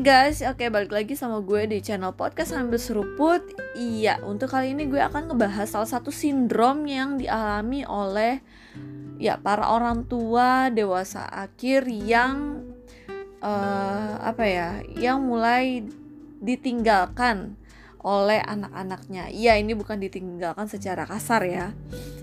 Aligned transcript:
guys, 0.00 0.40
oke 0.40 0.64
balik 0.72 0.96
lagi 0.96 1.12
sama 1.12 1.44
gue 1.44 1.68
di 1.68 1.84
channel 1.84 2.16
podcast 2.16 2.56
sambil 2.56 2.80
seruput. 2.80 3.44
Iya, 3.76 4.16
untuk 4.24 4.48
kali 4.48 4.72
ini 4.72 4.88
gue 4.88 4.96
akan 4.96 5.28
ngebahas 5.28 5.68
salah 5.68 5.84
satu 5.84 6.08
sindrom 6.08 6.88
yang 6.88 7.20
dialami 7.20 7.84
oleh 7.84 8.40
ya 9.20 9.36
para 9.36 9.68
orang 9.68 10.08
tua 10.08 10.72
dewasa 10.72 11.28
akhir 11.28 11.84
yang 11.92 12.64
uh, 13.44 14.16
apa 14.24 14.44
ya, 14.48 14.80
yang 14.96 15.20
mulai 15.20 15.84
ditinggalkan 16.40 17.60
oleh 18.00 18.40
anak-anaknya. 18.40 19.28
Iya, 19.28 19.60
ini 19.60 19.76
bukan 19.76 20.00
ditinggalkan 20.00 20.64
secara 20.64 21.04
kasar 21.04 21.44
ya. 21.44 21.76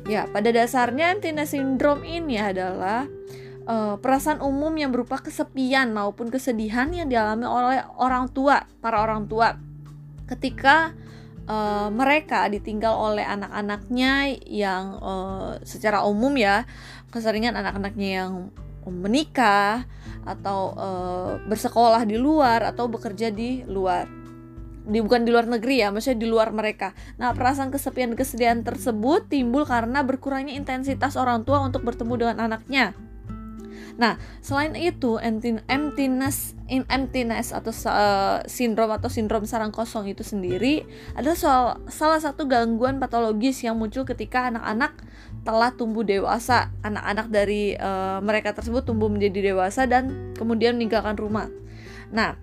Ya, 0.09 0.25
pada 0.25 0.49
dasarnya 0.49 1.13
antina 1.13 1.45
sindrom 1.45 2.01
ini 2.01 2.41
adalah 2.41 3.05
uh, 3.67 3.95
perasaan 3.99 4.39
umum 4.39 4.71
yang 4.79 4.89
berupa 4.89 5.19
kesepian 5.19 5.91
maupun 5.91 6.31
kesedihan 6.31 6.87
yang 6.89 7.11
dialami 7.11 7.45
oleh 7.45 7.83
orang 7.99 8.31
tua, 8.31 8.63
para 8.79 9.03
orang 9.03 9.27
tua 9.27 9.59
ketika 10.27 10.95
uh, 11.47 11.87
mereka 11.91 12.47
ditinggal 12.47 12.91
oleh 12.95 13.23
anak-anaknya 13.23 14.39
yang 14.47 14.99
uh, 14.99 15.59
secara 15.63 16.03
umum 16.03 16.35
ya 16.35 16.67
keseringan 17.11 17.55
anak-anaknya 17.55 18.09
yang 18.23 18.33
menikah 18.87 19.83
atau 20.23 20.71
uh, 20.75 21.31
bersekolah 21.47 22.07
di 22.07 22.15
luar 22.15 22.63
atau 22.63 22.87
bekerja 22.87 23.31
di 23.31 23.63
luar 23.67 24.07
di 24.87 25.03
bukan 25.03 25.27
di 25.27 25.35
luar 25.35 25.51
negeri 25.51 25.83
ya, 25.83 25.91
maksudnya 25.91 26.23
di 26.23 26.27
luar 26.31 26.55
mereka. 26.55 26.95
Nah, 27.19 27.35
perasaan 27.35 27.75
kesepian 27.75 28.15
kesedihan 28.15 28.63
tersebut 28.63 29.27
timbul 29.27 29.67
karena 29.67 29.99
berkurangnya 29.99 30.55
intensitas 30.55 31.19
orang 31.19 31.43
tua 31.43 31.59
untuk 31.59 31.83
bertemu 31.83 32.13
dengan 32.15 32.47
anaknya. 32.47 32.95
Nah, 33.97 34.21
selain 34.45 34.77
itu 34.77 35.17
emptiness 35.17 36.53
in 36.69 36.85
emptiness 36.85 37.49
atau 37.49 37.73
uh, 37.89 38.45
sindrom 38.45 38.93
atau 38.93 39.09
sindrom 39.09 39.43
sarang 39.49 39.73
kosong 39.73 40.05
itu 40.05 40.21
sendiri 40.21 40.85
adalah 41.17 41.37
soal, 41.37 41.65
salah 41.89 42.21
satu 42.21 42.45
gangguan 42.45 43.01
patologis 43.01 43.65
yang 43.65 43.81
muncul 43.81 44.05
ketika 44.05 44.53
anak-anak 44.53 44.93
telah 45.41 45.73
tumbuh 45.73 46.05
dewasa. 46.05 46.69
Anak-anak 46.85 47.27
dari 47.33 47.73
uh, 47.73 48.21
mereka 48.21 48.53
tersebut 48.53 48.85
tumbuh 48.85 49.09
menjadi 49.09 49.51
dewasa 49.53 49.89
dan 49.89 50.33
kemudian 50.37 50.77
meninggalkan 50.77 51.17
rumah. 51.17 51.49
Nah, 52.13 52.37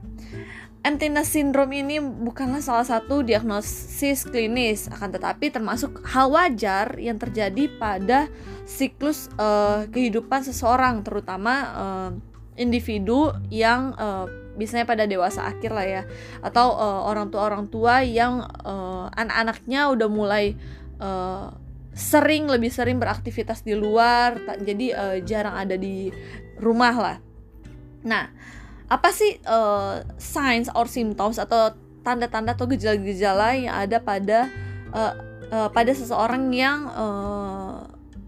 Emptiness 0.84 1.32
syndrome 1.32 1.80
ini 1.80 1.96
bukanlah 1.96 2.60
salah 2.60 2.84
satu 2.84 3.24
diagnosis 3.24 4.28
klinis, 4.28 4.92
akan 4.92 5.16
tetapi 5.16 5.48
termasuk 5.48 6.04
hal 6.04 6.28
wajar 6.28 7.00
yang 7.00 7.16
terjadi 7.16 7.72
pada 7.80 8.28
siklus 8.64 9.28
uh, 9.36 9.84
kehidupan 9.92 10.44
seseorang, 10.44 11.04
terutama 11.04 11.54
uh, 11.76 12.10
individu 12.56 13.32
yang 13.52 13.92
uh, 13.96 14.26
biasanya 14.56 14.86
pada 14.86 15.04
dewasa 15.04 15.44
akhir 15.46 15.70
lah 15.74 15.86
ya, 15.86 16.02
atau 16.40 16.74
uh, 16.74 17.00
orang 17.08 17.28
tua 17.28 17.42
orang 17.48 17.66
tua 17.68 18.00
yang 18.04 18.44
uh, 18.64 19.10
anak-anaknya 19.14 19.90
udah 19.92 20.08
mulai 20.08 20.56
uh, 20.98 21.52
sering 21.94 22.50
lebih 22.50 22.74
sering 22.74 22.98
beraktivitas 22.98 23.62
di 23.62 23.78
luar, 23.78 24.38
jadi 24.62 24.86
uh, 24.94 25.16
jarang 25.22 25.54
ada 25.54 25.78
di 25.78 26.10
rumah 26.58 26.94
lah. 26.94 27.16
Nah 28.02 28.30
apa 28.84 29.08
sih 29.16 29.40
uh, 29.48 30.04
signs 30.20 30.68
or 30.76 30.84
symptoms 30.84 31.40
atau 31.40 31.72
tanda-tanda 32.04 32.52
atau 32.52 32.68
gejala-gejala 32.68 33.56
yang 33.56 33.72
ada 33.72 33.96
pada 33.96 34.52
uh, 34.92 35.16
uh, 35.48 35.68
pada 35.72 35.88
seseorang 35.96 36.52
yang 36.52 36.84
uh, 36.92 37.63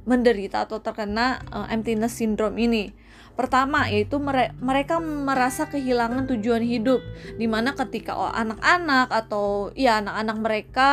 menderita 0.06 0.64
atau 0.64 0.78
terkena 0.80 1.42
uh, 1.50 1.66
emptiness 1.68 2.16
syndrome 2.16 2.56
ini. 2.56 2.94
Pertama 3.36 3.84
yaitu 3.92 4.16
mere 4.16 4.56
mereka 4.64 4.96
merasa 5.02 5.68
kehilangan 5.68 6.24
tujuan 6.32 6.64
hidup 6.64 7.05
di 7.36 7.44
mana 7.44 7.77
ketika 7.77 8.16
anak-anak 8.33 9.12
atau 9.12 9.74
ya 9.77 10.00
anak-anak 10.00 10.36
mereka 10.40 10.90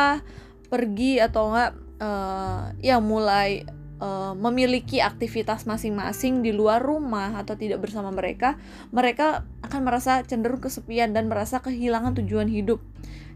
pergi 0.68 1.22
atau 1.24 1.54
enggak 1.54 1.72
uh, 2.04 2.74
ya 2.84 3.00
mulai 3.00 3.64
uh, 4.04 4.32
memiliki 4.36 5.00
aktivitas 5.00 5.64
masing-masing 5.64 6.44
di 6.44 6.52
luar 6.52 6.82
rumah 6.82 7.38
atau 7.38 7.56
tidak 7.56 7.80
bersama 7.80 8.12
mereka, 8.12 8.60
mereka 8.90 9.48
akan 9.64 9.80
merasa 9.86 10.20
cenderung 10.26 10.60
kesepian 10.60 11.16
dan 11.16 11.30
merasa 11.32 11.64
kehilangan 11.64 12.18
tujuan 12.20 12.50
hidup. 12.50 12.82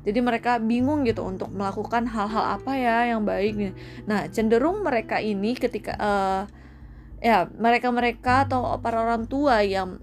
Jadi 0.06 0.18
mereka 0.22 0.62
bingung 0.62 1.04
gitu 1.04 1.26
untuk 1.26 1.50
melakukan 1.50 2.06
hal-hal 2.06 2.60
apa 2.60 2.72
ya 2.78 3.12
yang 3.12 3.26
baik. 3.26 3.74
Nah, 4.06 4.30
cenderung 4.30 4.86
mereka 4.86 5.18
ini 5.18 5.58
ketika 5.58 5.94
uh, 5.98 6.42
ya 7.18 7.50
mereka-mereka 7.50 8.46
atau 8.46 8.78
para 8.78 9.02
orang 9.02 9.26
tua 9.26 9.66
yang 9.66 9.98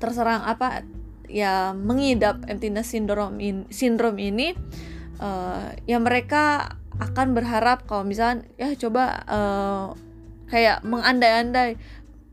terserang 0.00 0.44
apa 0.44 0.84
ya 1.28 1.72
mengidap 1.76 2.44
emptiness 2.48 2.92
syndrome 2.92 3.40
in, 3.40 3.56
syndrome 3.72 4.20
ini 4.20 4.52
uh, 5.20 5.72
ya 5.88 5.98
mereka 6.00 6.76
akan 7.00 7.34
berharap 7.34 7.84
kalau 7.90 8.06
misalnya 8.06 8.46
ya 8.54 8.70
coba 8.78 9.24
uh, 9.26 9.86
kayak 10.46 10.84
mengandai-andai 10.86 11.74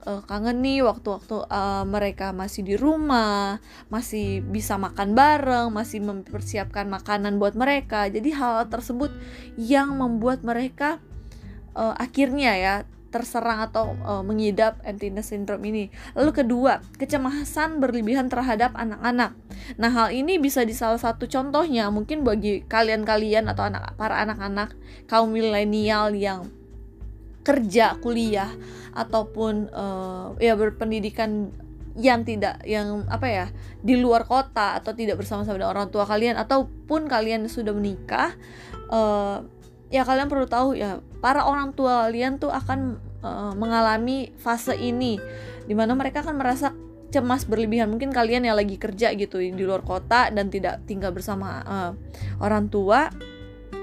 uh, 0.05 0.21
kangen 0.25 0.61
nih 0.61 0.81
waktu-waktu 0.85 1.45
uh, 1.47 1.83
mereka 1.85 2.33
masih 2.33 2.61
di 2.65 2.75
rumah, 2.77 3.61
masih 3.89 4.41
bisa 4.41 4.77
makan 4.77 5.13
bareng, 5.13 5.69
masih 5.69 6.01
mempersiapkan 6.01 6.89
makanan 6.89 7.37
buat 7.37 7.53
mereka. 7.53 8.09
Jadi 8.09 8.33
hal, 8.33 8.65
-hal 8.65 8.67
tersebut 8.69 9.13
yang 9.57 9.97
membuat 9.97 10.41
mereka 10.41 11.01
uh, 11.75 11.95
akhirnya 11.97 12.53
ya 12.57 12.75
terserang 13.11 13.59
atau 13.67 13.93
uh, 14.07 14.23
mengidap 14.23 14.79
emptiness 14.87 15.35
syndrome 15.35 15.67
ini. 15.67 15.83
Lalu 16.15 16.31
kedua, 16.31 16.79
kecemasan 16.95 17.83
berlebihan 17.83 18.31
terhadap 18.31 18.71
anak-anak. 18.73 19.35
Nah, 19.75 19.91
hal 19.91 20.15
ini 20.15 20.39
bisa 20.39 20.63
di 20.63 20.71
salah 20.71 20.97
satu 20.97 21.27
contohnya 21.27 21.91
mungkin 21.91 22.23
bagi 22.23 22.63
kalian-kalian 22.65 23.51
atau 23.51 23.67
anak 23.67 23.99
para 23.99 24.23
anak-anak 24.23 24.73
kaum 25.11 25.35
milenial 25.35 26.15
yang 26.15 26.47
kerja, 27.41 27.97
kuliah 27.99 28.49
ataupun 28.93 29.71
uh, 29.71 30.37
ya 30.37 30.53
berpendidikan 30.53 31.49
yang 31.99 32.23
tidak 32.23 32.63
yang 32.63 33.03
apa 33.11 33.27
ya 33.27 33.45
di 33.83 33.99
luar 33.99 34.23
kota 34.23 34.79
atau 34.79 34.95
tidak 34.95 35.19
bersama-sama 35.19 35.59
dengan 35.59 35.75
orang 35.75 35.87
tua 35.91 36.07
kalian 36.07 36.39
ataupun 36.39 37.11
kalian 37.11 37.51
sudah 37.51 37.75
menikah 37.75 38.31
uh, 38.87 39.43
ya 39.91 40.07
kalian 40.07 40.31
perlu 40.31 40.47
tahu 40.47 40.79
ya 40.79 41.03
para 41.19 41.43
orang 41.43 41.75
tua 41.75 42.07
kalian 42.07 42.39
tuh 42.39 42.47
akan 42.47 42.95
uh, 43.21 43.53
mengalami 43.59 44.31
fase 44.39 44.75
ini 44.79 45.19
di 45.67 45.75
mana 45.75 45.91
mereka 45.93 46.23
akan 46.23 46.39
merasa 46.39 46.71
cemas 47.11 47.43
berlebihan. 47.43 47.91
Mungkin 47.91 48.15
kalian 48.15 48.47
yang 48.47 48.55
lagi 48.55 48.79
kerja 48.79 49.11
gitu 49.13 49.43
di 49.43 49.51
luar 49.51 49.83
kota 49.83 50.31
dan 50.31 50.47
tidak 50.47 50.87
tinggal 50.87 51.11
bersama 51.11 51.59
uh, 51.67 51.91
orang 52.39 52.71
tua 52.71 53.11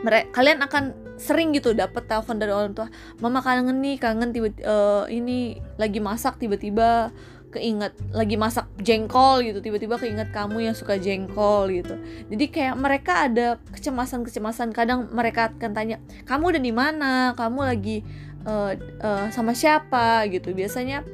mereka 0.01 0.33
kalian 0.33 0.65
akan 0.65 0.85
sering 1.19 1.51
gitu 1.53 1.75
dapat 1.75 2.07
telepon 2.07 2.39
dari 2.39 2.55
orang 2.55 2.73
tua 2.73 2.89
mama 3.19 3.43
kangen 3.43 3.83
nih 3.83 3.99
kangen 3.99 4.31
tiba 4.31 4.49
uh, 4.65 5.05
ini 5.11 5.59
lagi 5.77 5.99
masak 5.99 6.39
tiba-tiba 6.39 7.11
keinget 7.49 7.97
lagi 8.13 8.37
masak 8.37 8.69
jengkol 8.81 9.41
gitu 9.41 9.65
tiba-tiba 9.65 9.97
keinget 9.97 10.29
kamu 10.31 10.69
yang 10.69 10.77
suka 10.77 11.01
jengkol 11.01 11.73
gitu. 11.73 11.97
Jadi 12.29 12.45
kayak 12.53 12.77
mereka 12.77 13.25
ada 13.25 13.57
kecemasan-kecemasan 13.73 14.77
kadang 14.77 15.09
mereka 15.11 15.49
akan 15.57 15.73
tanya 15.73 15.97
kamu 16.29 16.57
udah 16.57 16.63
di 16.63 16.73
mana? 16.77 17.13
Kamu 17.35 17.61
lagi 17.65 18.05
uh, 18.45 18.77
uh, 19.01 19.27
sama 19.33 19.57
siapa? 19.57 20.29
gitu. 20.29 20.53
Biasanya 20.53 21.09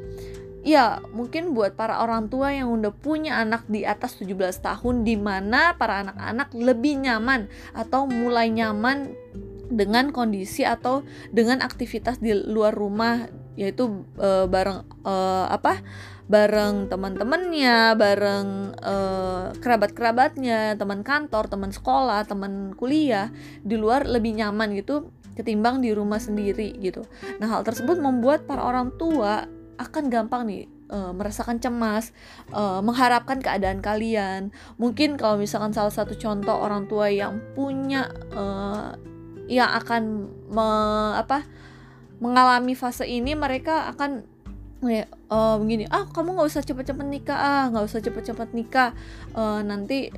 ya 0.66 0.98
mungkin 1.12 1.52
buat 1.54 1.78
para 1.78 2.02
orang 2.02 2.26
tua 2.32 2.50
yang 2.50 2.72
udah 2.72 2.90
punya 2.90 3.38
anak 3.38 3.68
di 3.70 3.84
atas 3.84 4.18
17 4.18 4.64
tahun 4.64 5.04
di 5.06 5.14
mana 5.14 5.76
para 5.78 6.02
anak-anak 6.02 6.50
lebih 6.56 7.04
nyaman 7.04 7.46
atau 7.76 8.08
mulai 8.08 8.50
nyaman 8.50 9.12
dengan 9.70 10.10
kondisi 10.10 10.66
atau 10.66 11.06
dengan 11.30 11.60
aktivitas 11.64 12.20
di 12.20 12.34
luar 12.34 12.74
rumah 12.74 13.28
yaitu 13.54 14.04
uh, 14.18 14.50
bareng 14.50 14.82
uh, 15.06 15.46
apa 15.46 15.78
bareng 16.24 16.88
teman-temannya, 16.88 18.00
bareng 18.00 18.48
uh, 18.80 19.52
kerabat-kerabatnya, 19.60 20.72
teman 20.80 21.04
kantor, 21.04 21.52
teman 21.52 21.68
sekolah, 21.68 22.24
teman 22.24 22.72
kuliah 22.72 23.28
di 23.60 23.76
luar 23.76 24.08
lebih 24.08 24.40
nyaman 24.40 24.72
gitu 24.72 25.12
ketimbang 25.36 25.84
di 25.84 25.92
rumah 25.92 26.22
sendiri 26.22 26.80
gitu. 26.80 27.04
Nah, 27.42 27.50
hal 27.50 27.60
tersebut 27.66 28.00
membuat 28.00 28.48
para 28.48 28.64
orang 28.64 28.94
tua 28.96 29.44
akan 29.76 30.08
gampang 30.08 30.46
nih 30.48 30.64
uh, 30.88 31.12
merasakan 31.12 31.58
cemas, 31.58 32.14
uh, 32.54 32.80
mengharapkan 32.80 33.42
keadaan 33.42 33.82
kalian. 33.84 34.54
Mungkin 34.78 35.18
kalau 35.18 35.36
misalkan 35.36 35.74
salah 35.74 35.92
satu 35.92 36.14
contoh 36.16 36.54
orang 36.54 36.86
tua 36.86 37.10
yang 37.10 37.42
punya 37.52 38.08
uh, 38.32 38.94
yang 39.50 39.70
akan 39.70 40.30
me, 40.50 40.66
apa 41.18 41.44
mengalami 42.22 42.72
fase 42.78 43.04
ini 43.04 43.36
mereka 43.36 43.90
akan 43.92 44.24
uh, 45.28 45.56
begini 45.60 45.84
ah 45.90 46.08
kamu 46.08 46.36
nggak 46.38 46.48
usah 46.48 46.62
cepet-cepet 46.64 47.06
nikah 47.06 47.38
ah 47.38 47.64
nggak 47.68 47.84
usah 47.84 48.00
cepet-cepet 48.00 48.48
nikah 48.56 48.90
uh, 49.36 49.60
nanti 49.60 50.12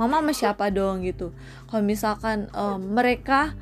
mama 0.00 0.24
sama 0.24 0.32
siapa 0.32 0.72
dong 0.72 1.04
gitu. 1.04 1.36
Kalau 1.68 1.84
misalkan 1.84 2.48
uh, 2.56 2.80
mereka 2.80 3.52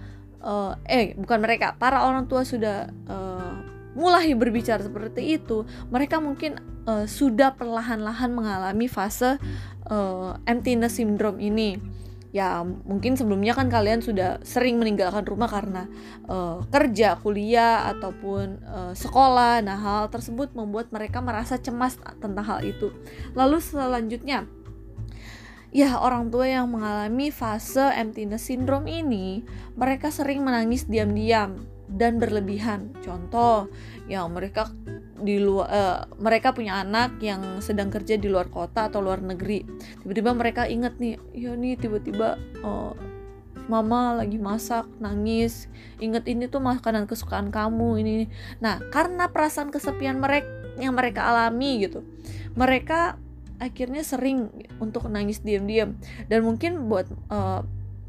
uh, 0.42 0.78
eh 0.86 1.18
bukan 1.18 1.38
mereka 1.42 1.74
para 1.74 2.06
orang 2.06 2.30
tua 2.30 2.46
sudah 2.46 2.90
uh, 3.10 3.52
mulai 3.98 4.30
berbicara 4.38 4.78
seperti 4.78 5.40
itu 5.40 5.66
mereka 5.90 6.22
mungkin 6.22 6.62
uh, 6.86 7.10
sudah 7.10 7.58
perlahan-lahan 7.58 8.30
mengalami 8.30 8.86
fase 8.86 9.42
uh, 9.90 10.38
emptiness 10.46 11.02
syndrome 11.02 11.42
ini 11.42 11.82
ya 12.28 12.60
mungkin 12.60 13.16
sebelumnya 13.16 13.56
kan 13.56 13.72
kalian 13.72 14.04
sudah 14.04 14.36
sering 14.44 14.76
meninggalkan 14.76 15.24
rumah 15.24 15.48
karena 15.48 15.88
uh, 16.28 16.60
kerja, 16.68 17.16
kuliah 17.20 17.88
ataupun 17.96 18.60
uh, 18.68 18.92
sekolah. 18.92 19.64
Nah, 19.64 19.78
hal 19.80 20.12
tersebut 20.12 20.52
membuat 20.52 20.92
mereka 20.92 21.24
merasa 21.24 21.56
cemas 21.56 21.96
tentang 22.20 22.44
hal 22.44 22.60
itu. 22.64 22.92
Lalu 23.32 23.58
selanjutnya 23.64 24.44
ya 25.72 26.00
orang 26.00 26.32
tua 26.32 26.48
yang 26.48 26.68
mengalami 26.68 27.32
fase 27.32 27.92
emptiness 27.96 28.48
syndrome 28.48 28.88
ini, 28.88 29.44
mereka 29.76 30.12
sering 30.12 30.44
menangis 30.44 30.84
diam-diam 30.84 31.77
dan 31.88 32.20
berlebihan. 32.20 32.92
Contoh, 33.00 33.72
yang 34.06 34.30
mereka 34.32 34.70
di 35.18 35.42
luar 35.42 35.66
uh, 35.66 36.00
mereka 36.22 36.54
punya 36.54 36.78
anak 36.86 37.18
yang 37.18 37.58
sedang 37.58 37.90
kerja 37.90 38.14
di 38.14 38.30
luar 38.30 38.46
kota 38.52 38.86
atau 38.86 39.02
luar 39.02 39.18
negeri. 39.18 39.66
Tiba-tiba 40.04 40.30
mereka 40.36 40.62
inget 40.70 40.94
nih 41.02 41.18
ya 41.34 41.58
nih 41.58 41.74
tiba-tiba 41.74 42.38
uh, 42.62 42.94
mama 43.66 44.22
lagi 44.22 44.38
masak 44.38 44.86
nangis. 45.02 45.66
Inget 45.98 46.30
ini 46.30 46.46
tuh 46.46 46.62
makanan 46.62 47.10
kesukaan 47.10 47.50
kamu 47.50 47.98
ini 48.00 48.14
nah 48.62 48.78
karena 48.94 49.26
perasaan 49.28 49.74
kesepian 49.74 50.22
mereka 50.22 50.46
yang 50.78 50.94
mereka 50.94 51.26
alami 51.26 51.82
gitu 51.82 52.06
mereka 52.54 53.18
akhirnya 53.58 54.06
sering 54.06 54.50
untuk 54.78 55.10
nangis 55.10 55.42
diam-diam. 55.42 55.98
Dan 56.30 56.46
mungkin 56.46 56.86
buat 56.86 57.10
uh, 57.28 57.66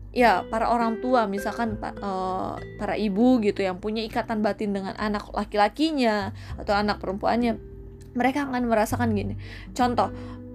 ya 0.09 0.41
para 0.49 0.73
orang 0.73 1.01
tua 1.01 1.29
misalkan 1.29 1.77
uh, 1.77 2.57
para 2.81 2.95
ibu 2.97 3.37
gitu 3.45 3.61
yang 3.61 3.77
punya 3.77 4.01
ikatan 4.01 4.41
batin 4.41 4.73
dengan 4.73 4.97
anak 4.97 5.29
laki-lakinya 5.31 6.33
atau 6.57 6.73
anak 6.73 6.97
perempuannya 6.97 7.61
mereka 8.17 8.49
akan 8.49 8.65
merasakan 8.65 9.13
gini. 9.13 9.37
Contoh 9.77 10.09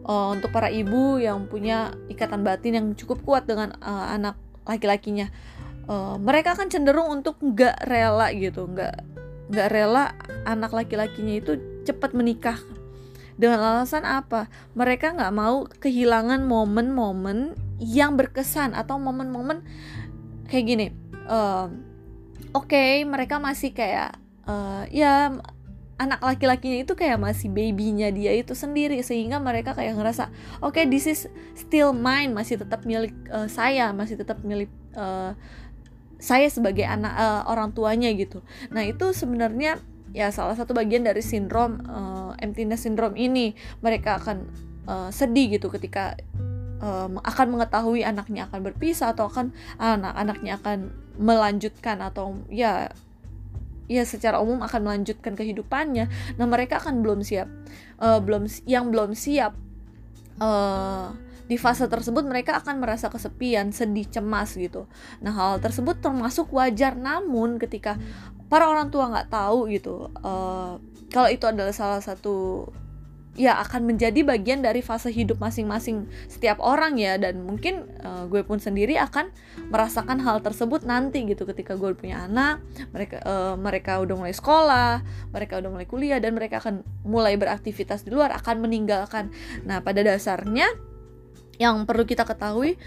uh, 0.07 0.29
untuk 0.35 0.51
para 0.51 0.69
ibu 0.75 1.23
yang 1.23 1.47
punya 1.47 1.95
ikatan 2.11 2.43
batin 2.43 2.73
yang 2.75 2.87
cukup 2.99 3.23
kuat 3.23 3.47
dengan 3.47 3.75
uh, 3.79 4.11
anak 4.11 4.39
laki-lakinya 4.65 5.29
mereka 6.17 6.57
akan 6.57 6.73
cenderung 6.73 7.13
untuk 7.13 7.37
nggak 7.45 7.85
rela 7.85 8.33
gitu 8.33 8.65
nggak 8.65 9.05
nggak 9.53 9.69
rela 9.69 10.17
anak 10.49 10.73
laki-lakinya 10.73 11.37
itu 11.37 11.61
cepat 11.85 12.17
menikah 12.17 12.57
dengan 13.35 13.61
alasan 13.61 14.07
apa? 14.07 14.47
Mereka 14.79 15.19
nggak 15.19 15.35
mau 15.35 15.67
kehilangan 15.81 16.47
momen-momen 16.47 17.59
yang 17.83 18.15
berkesan 18.15 18.73
atau 18.73 18.97
momen-momen 18.99 19.67
kayak 20.49 20.65
gini 20.65 20.87
uh, 21.29 21.67
oke 22.53 22.69
okay, 22.71 23.03
mereka 23.05 23.41
masih 23.41 23.73
kayak 23.73 24.17
uh, 24.47 24.85
ya 24.93 25.35
anak 25.95 26.21
laki-lakinya 26.27 26.83
itu 26.83 26.95
kayak 26.99 27.23
masih 27.23 27.49
babynya 27.55 28.11
dia 28.11 28.35
itu 28.35 28.53
sendiri 28.53 28.99
sehingga 29.07 29.39
mereka 29.39 29.79
kayak 29.79 29.95
ngerasa 29.95 30.31
oke 30.59 30.75
okay, 30.75 30.85
this 30.91 31.07
is 31.07 31.31
still 31.55 31.95
mine 31.95 32.35
masih 32.35 32.59
tetap 32.59 32.83
milik 32.83 33.15
uh, 33.31 33.47
saya 33.47 33.95
masih 33.95 34.19
tetap 34.19 34.43
milik 34.43 34.71
uh, 34.99 35.33
saya 36.19 36.49
sebagai 36.49 36.89
anak 36.89 37.13
uh, 37.21 37.45
orang 37.53 37.77
tuanya 37.77 38.09
gitu. 38.17 38.41
Nah 38.73 38.81
itu 38.81 39.13
sebenarnya 39.13 39.77
ya 40.15 40.31
salah 40.31 40.55
satu 40.55 40.73
bagian 40.73 41.03
dari 41.03 41.21
sindrom 41.21 41.83
uh, 41.91 42.33
emptiness 42.39 42.87
syndrome 42.87 43.19
ini 43.19 43.53
mereka 43.83 44.23
akan 44.23 44.47
uh, 44.87 45.11
sedih 45.11 45.59
gitu 45.59 45.69
ketika 45.75 46.15
um, 46.79 47.19
akan 47.21 47.59
mengetahui 47.59 48.07
anaknya 48.07 48.47
akan 48.47 48.63
berpisah 48.63 49.11
atau 49.11 49.27
akan 49.27 49.51
anak-anaknya 49.83 50.63
akan 50.63 50.79
melanjutkan 51.19 51.99
atau 51.99 52.39
ya 52.47 52.95
ya 53.91 54.07
secara 54.07 54.41
umum 54.41 54.65
akan 54.65 54.81
melanjutkan 54.81 55.37
kehidupannya 55.37 56.09
nah 56.41 56.47
mereka 56.49 56.81
akan 56.81 57.05
belum 57.05 57.21
siap 57.21 57.51
uh, 58.01 58.23
belum 58.23 58.49
yang 58.65 58.89
belum 58.89 59.13
siap 59.13 59.53
uh, 60.41 61.13
di 61.45 61.61
fase 61.61 61.85
tersebut 61.85 62.25
mereka 62.25 62.57
akan 62.57 62.81
merasa 62.81 63.13
kesepian, 63.13 63.69
sedih, 63.69 64.09
cemas 64.09 64.57
gitu. 64.57 64.89
Nah 65.21 65.33
hal 65.37 65.61
tersebut 65.61 66.01
termasuk 66.01 66.49
wajar, 66.57 66.97
namun 66.97 67.61
ketika 67.61 68.01
para 68.49 68.69
orang 68.71 68.89
tua 68.93 69.11
nggak 69.11 69.29
tahu 69.33 69.71
gitu, 69.73 70.09
uh, 70.23 70.79
kalau 71.11 71.29
itu 71.31 71.45
adalah 71.47 71.73
salah 71.73 72.03
satu 72.03 72.69
ya 73.35 73.59
akan 73.67 73.91
menjadi 73.91 74.23
bagian 74.23 74.63
dari 74.63 74.79
fase 74.79 75.11
hidup 75.11 75.43
masing-masing 75.43 76.07
setiap 76.31 76.63
orang 76.63 76.95
ya. 77.03 77.19
Dan 77.19 77.43
mungkin 77.43 77.83
uh, 78.07 78.31
gue 78.31 78.47
pun 78.47 78.63
sendiri 78.63 78.95
akan 78.95 79.35
merasakan 79.75 80.23
hal 80.23 80.39
tersebut 80.39 80.87
nanti 80.87 81.27
gitu 81.27 81.43
ketika 81.43 81.75
gue 81.75 81.99
punya 81.99 82.31
anak 82.31 82.63
mereka 82.95 83.19
uh, 83.27 83.59
mereka 83.59 83.99
udah 83.99 84.15
mulai 84.15 84.35
sekolah 84.35 85.03
mereka 85.35 85.59
udah 85.59 85.71
mulai 85.71 85.87
kuliah 85.91 86.23
dan 86.23 86.39
mereka 86.39 86.63
akan 86.63 86.87
mulai 87.03 87.35
beraktivitas 87.35 88.07
di 88.07 88.15
luar 88.15 88.31
akan 88.39 88.63
meninggalkan. 88.63 89.35
Nah 89.67 89.83
pada 89.83 90.07
dasarnya 90.07 90.71
yang 91.59 91.87
perlu 91.91 92.07
kita 92.07 92.23
ketahui 92.23 92.79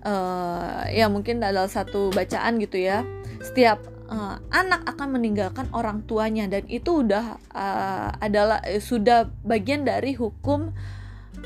uh, 0.00 0.88
ya 0.88 1.12
mungkin 1.12 1.44
adalah 1.44 1.68
satu 1.68 2.08
bacaan 2.08 2.56
gitu 2.56 2.80
ya. 2.80 3.04
Setiap 3.44 3.93
uh, 4.08 4.36
anak 4.52 4.84
akan 4.88 5.20
meninggalkan 5.20 5.68
orang 5.72 6.04
tuanya. 6.04 6.48
Dan 6.48 6.66
itu 6.68 7.04
udah 7.04 7.38
uh, 7.52 8.08
adalah 8.20 8.60
uh, 8.64 8.80
sudah 8.80 9.28
bagian 9.44 9.84
dari 9.84 10.16
hukum 10.16 10.72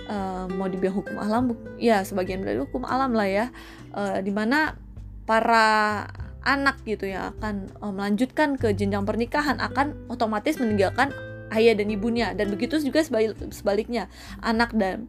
uh, 0.08 0.44
mau 0.50 0.70
dibilang 0.70 1.02
hukum 1.02 1.16
alam 1.18 1.54
ya 1.78 2.02
sebagian 2.02 2.42
dari 2.42 2.58
hukum 2.58 2.86
alam 2.86 3.14
lah 3.14 3.28
ya. 3.28 3.46
Uh, 3.94 4.20
di 4.22 4.30
mana 4.30 4.78
para 5.28 6.06
anak 6.46 6.80
gitu 6.88 7.10
ya 7.10 7.34
akan 7.36 7.68
uh, 7.84 7.92
melanjutkan 7.92 8.56
ke 8.56 8.72
jenjang 8.72 9.04
pernikahan 9.04 9.60
akan 9.60 10.08
otomatis 10.08 10.56
meninggalkan 10.56 11.12
ayah 11.52 11.74
dan 11.76 11.88
ibunya. 11.92 12.32
Dan 12.32 12.52
begitu 12.52 12.80
juga 12.80 13.04
sebaliknya 13.50 14.08
anak 14.40 14.72
dan 14.76 15.08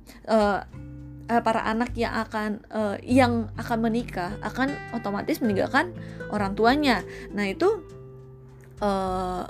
uh, 1.30 1.42
para 1.46 1.62
anak 1.64 1.94
yang 1.94 2.12
akan 2.12 2.66
uh, 2.74 2.98
yang 3.06 3.54
akan 3.56 3.78
menikah 3.86 4.36
akan 4.42 4.74
otomatis 4.92 5.40
meninggalkan 5.40 5.94
orang 6.34 6.58
tuanya. 6.58 7.06
Nah 7.32 7.46
itu 7.48 7.86
uh, 8.82 9.46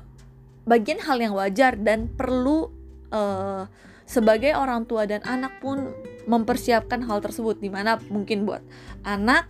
bagian 0.67 0.99
hal 1.01 1.17
yang 1.17 1.33
wajar 1.33 1.79
dan 1.79 2.11
perlu 2.11 2.69
uh, 3.09 3.65
sebagai 4.05 4.53
orang 4.53 4.85
tua 4.85 5.07
dan 5.07 5.23
anak 5.25 5.57
pun 5.63 5.89
mempersiapkan 6.29 7.01
hal 7.05 7.21
tersebut 7.21 7.57
di 7.57 7.73
mana 7.73 7.97
mungkin 8.09 8.45
buat 8.45 8.61
anak 9.01 9.49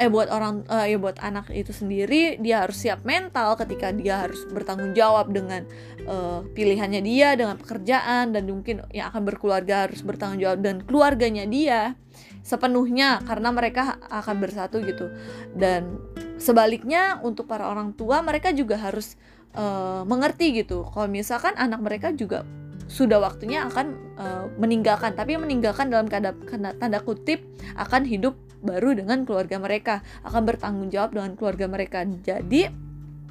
eh 0.00 0.08
buat 0.08 0.32
orang 0.32 0.64
uh, 0.64 0.88
ya 0.88 0.96
buat 0.96 1.20
anak 1.20 1.52
itu 1.52 1.76
sendiri 1.76 2.40
dia 2.40 2.64
harus 2.64 2.80
siap 2.80 3.04
mental 3.04 3.52
ketika 3.60 3.92
dia 3.92 4.24
harus 4.24 4.48
bertanggung 4.48 4.96
jawab 4.96 5.28
dengan 5.28 5.68
uh, 6.08 6.40
pilihannya 6.56 7.04
dia 7.04 7.36
dengan 7.36 7.60
pekerjaan 7.60 8.32
dan 8.32 8.48
mungkin 8.48 8.80
yang 8.96 9.12
akan 9.12 9.28
berkeluarga 9.28 9.84
harus 9.84 10.00
bertanggung 10.00 10.40
jawab 10.40 10.64
dan 10.64 10.80
keluarganya 10.88 11.44
dia 11.44 12.00
sepenuhnya 12.40 13.20
karena 13.28 13.52
mereka 13.52 14.00
akan 14.08 14.36
bersatu 14.40 14.80
gitu. 14.82 15.12
Dan 15.52 16.00
sebaliknya 16.40 17.20
untuk 17.20 17.44
para 17.44 17.68
orang 17.68 17.92
tua 17.92 18.24
mereka 18.24 18.50
juga 18.56 18.80
harus 18.80 19.20
uh, 19.54 20.02
mengerti 20.08 20.64
gitu. 20.64 20.88
Kalau 20.88 21.06
misalkan 21.06 21.54
anak 21.60 21.84
mereka 21.84 22.08
juga 22.16 22.42
sudah 22.90 23.22
waktunya 23.22 23.70
akan 23.70 23.86
uh, 24.18 24.44
meninggalkan 24.58 25.14
tapi 25.14 25.38
meninggalkan 25.38 25.94
dalam 25.94 26.10
tanda, 26.10 26.34
tanda 26.74 26.98
kutip 26.98 27.38
akan 27.78 28.02
hidup 28.02 28.34
baru 28.60 28.96
dengan 28.96 29.24
keluarga 29.24 29.56
mereka 29.56 30.04
akan 30.24 30.42
bertanggung 30.44 30.88
jawab 30.92 31.16
dengan 31.16 31.32
keluarga 31.36 31.66
mereka. 31.66 32.04
Jadi 32.04 32.68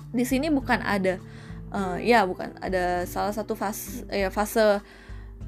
di 0.09 0.25
sini 0.25 0.49
bukan 0.49 0.81
ada 0.81 1.21
uh, 1.69 1.97
ya 2.01 2.25
bukan 2.25 2.57
ada 2.59 3.05
salah 3.05 3.33
satu 3.33 3.53
fase 3.53 4.05
ya 4.09 4.33
fase 4.33 4.81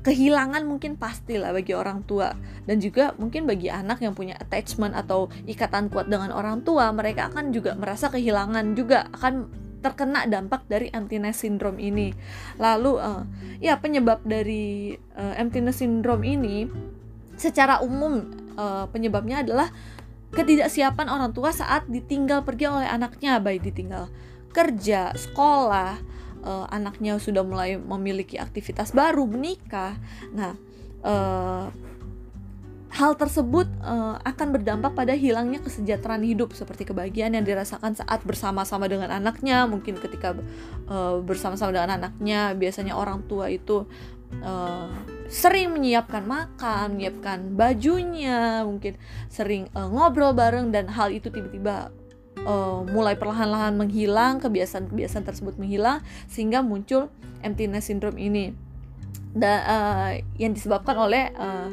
kehilangan 0.02 0.66
mungkin 0.66 0.98
pasti 0.98 1.38
lah 1.38 1.54
bagi 1.54 1.78
orang 1.78 2.02
tua. 2.06 2.34
Dan 2.66 2.82
juga 2.82 3.14
mungkin 3.18 3.46
bagi 3.46 3.70
anak 3.70 4.02
yang 4.02 4.18
punya 4.18 4.38
attachment 4.38 4.98
atau 4.98 5.30
ikatan 5.46 5.90
kuat 5.94 6.10
dengan 6.10 6.34
orang 6.34 6.66
tua 6.66 6.90
mereka 6.90 7.30
akan 7.30 7.54
juga 7.54 7.78
merasa 7.78 8.10
kehilangan 8.10 8.74
juga 8.74 9.06
akan 9.14 9.62
terkena 9.82 10.30
dampak 10.30 10.70
dari 10.70 10.94
emptiness 10.94 11.42
syndrome 11.42 11.82
ini. 11.82 12.14
Lalu 12.62 13.02
uh, 13.02 13.26
ya 13.58 13.82
penyebab 13.82 14.22
dari 14.26 14.94
uh, 15.18 15.34
emptiness 15.38 15.82
syndrome 15.82 16.22
ini 16.26 16.70
secara 17.41 17.81
umum 17.81 18.29
uh, 18.53 18.86
penyebabnya 18.93 19.41
adalah 19.41 19.74
ketidaksiapan 20.31 21.10
orang 21.10 21.33
tua 21.33 21.50
saat 21.50 21.89
ditinggal 21.89 22.45
pergi 22.45 22.69
oleh 22.69 22.88
anaknya 22.88 23.41
baik 23.41 23.65
ditinggal 23.65 24.07
kerja 24.53 25.12
sekolah 25.17 25.98
uh, 26.45 26.65
anaknya 26.69 27.17
sudah 27.17 27.41
mulai 27.41 27.81
memiliki 27.81 28.38
aktivitas 28.38 28.93
baru 28.93 29.25
menikah. 29.25 29.98
Nah 30.31 30.53
uh, 31.01 31.67
hal 32.91 33.15
tersebut 33.15 33.71
uh, 33.79 34.19
akan 34.27 34.51
berdampak 34.51 34.91
pada 34.91 35.15
hilangnya 35.15 35.63
kesejahteraan 35.63 36.27
hidup 36.27 36.51
seperti 36.51 36.83
kebahagiaan 36.83 37.31
yang 37.39 37.48
dirasakan 37.48 37.95
saat 37.95 38.19
bersama-sama 38.27 38.91
dengan 38.91 39.12
anaknya. 39.12 39.63
Mungkin 39.63 39.95
ketika 40.00 40.36
uh, 40.91 41.24
bersama-sama 41.24 41.71
dengan 41.71 41.95
anaknya 41.95 42.51
biasanya 42.51 43.00
orang 43.00 43.24
tua 43.31 43.48
itu 43.48 43.88
uh, 44.43 44.91
sering 45.32 45.72
menyiapkan 45.72 46.28
makan, 46.28 47.00
menyiapkan 47.00 47.56
bajunya, 47.56 48.68
mungkin 48.68 49.00
sering 49.32 49.72
uh, 49.72 49.88
ngobrol 49.88 50.36
bareng 50.36 50.76
dan 50.76 50.92
hal 50.92 51.08
itu 51.08 51.32
tiba-tiba 51.32 51.88
uh, 52.44 52.84
mulai 52.84 53.16
perlahan-lahan 53.16 53.80
menghilang, 53.80 54.44
kebiasaan-kebiasaan 54.44 55.24
tersebut 55.24 55.56
menghilang 55.56 56.04
sehingga 56.28 56.60
muncul 56.60 57.08
emptiness 57.40 57.88
syndrome 57.88 58.20
ini. 58.20 58.52
dan 59.32 59.64
uh, 59.64 60.12
yang 60.36 60.52
disebabkan 60.52 61.00
oleh 61.00 61.32
uh, 61.40 61.72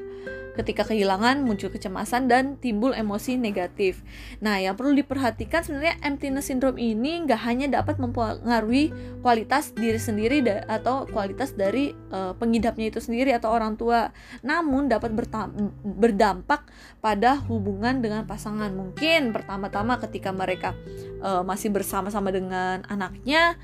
ketika 0.58 0.82
kehilangan 0.82 1.46
muncul 1.46 1.70
kecemasan 1.70 2.26
dan 2.26 2.58
timbul 2.58 2.90
emosi 2.90 3.38
negatif. 3.38 4.02
Nah, 4.42 4.58
yang 4.58 4.74
perlu 4.74 4.98
diperhatikan 4.98 5.62
sebenarnya 5.62 6.02
emptiness 6.02 6.50
syndrome 6.50 6.82
ini 6.82 7.22
nggak 7.22 7.40
hanya 7.46 7.66
dapat 7.70 8.02
mempengaruhi 8.02 8.90
kualitas 9.22 9.70
diri 9.78 10.02
sendiri 10.02 10.42
atau 10.66 11.06
kualitas 11.06 11.54
dari 11.54 11.94
uh, 12.10 12.34
pengidapnya 12.34 12.90
itu 12.90 12.98
sendiri 12.98 13.30
atau 13.30 13.54
orang 13.54 13.78
tua, 13.78 14.10
namun 14.42 14.90
dapat 14.90 15.14
berdampak 15.86 16.66
pada 16.98 17.38
hubungan 17.46 18.02
dengan 18.02 18.26
pasangan. 18.26 18.74
Mungkin 18.74 19.30
pertama-tama 19.30 20.02
ketika 20.02 20.34
mereka 20.34 20.74
uh, 21.22 21.46
masih 21.46 21.70
bersama-sama 21.70 22.34
dengan 22.34 22.82
anaknya 22.90 23.54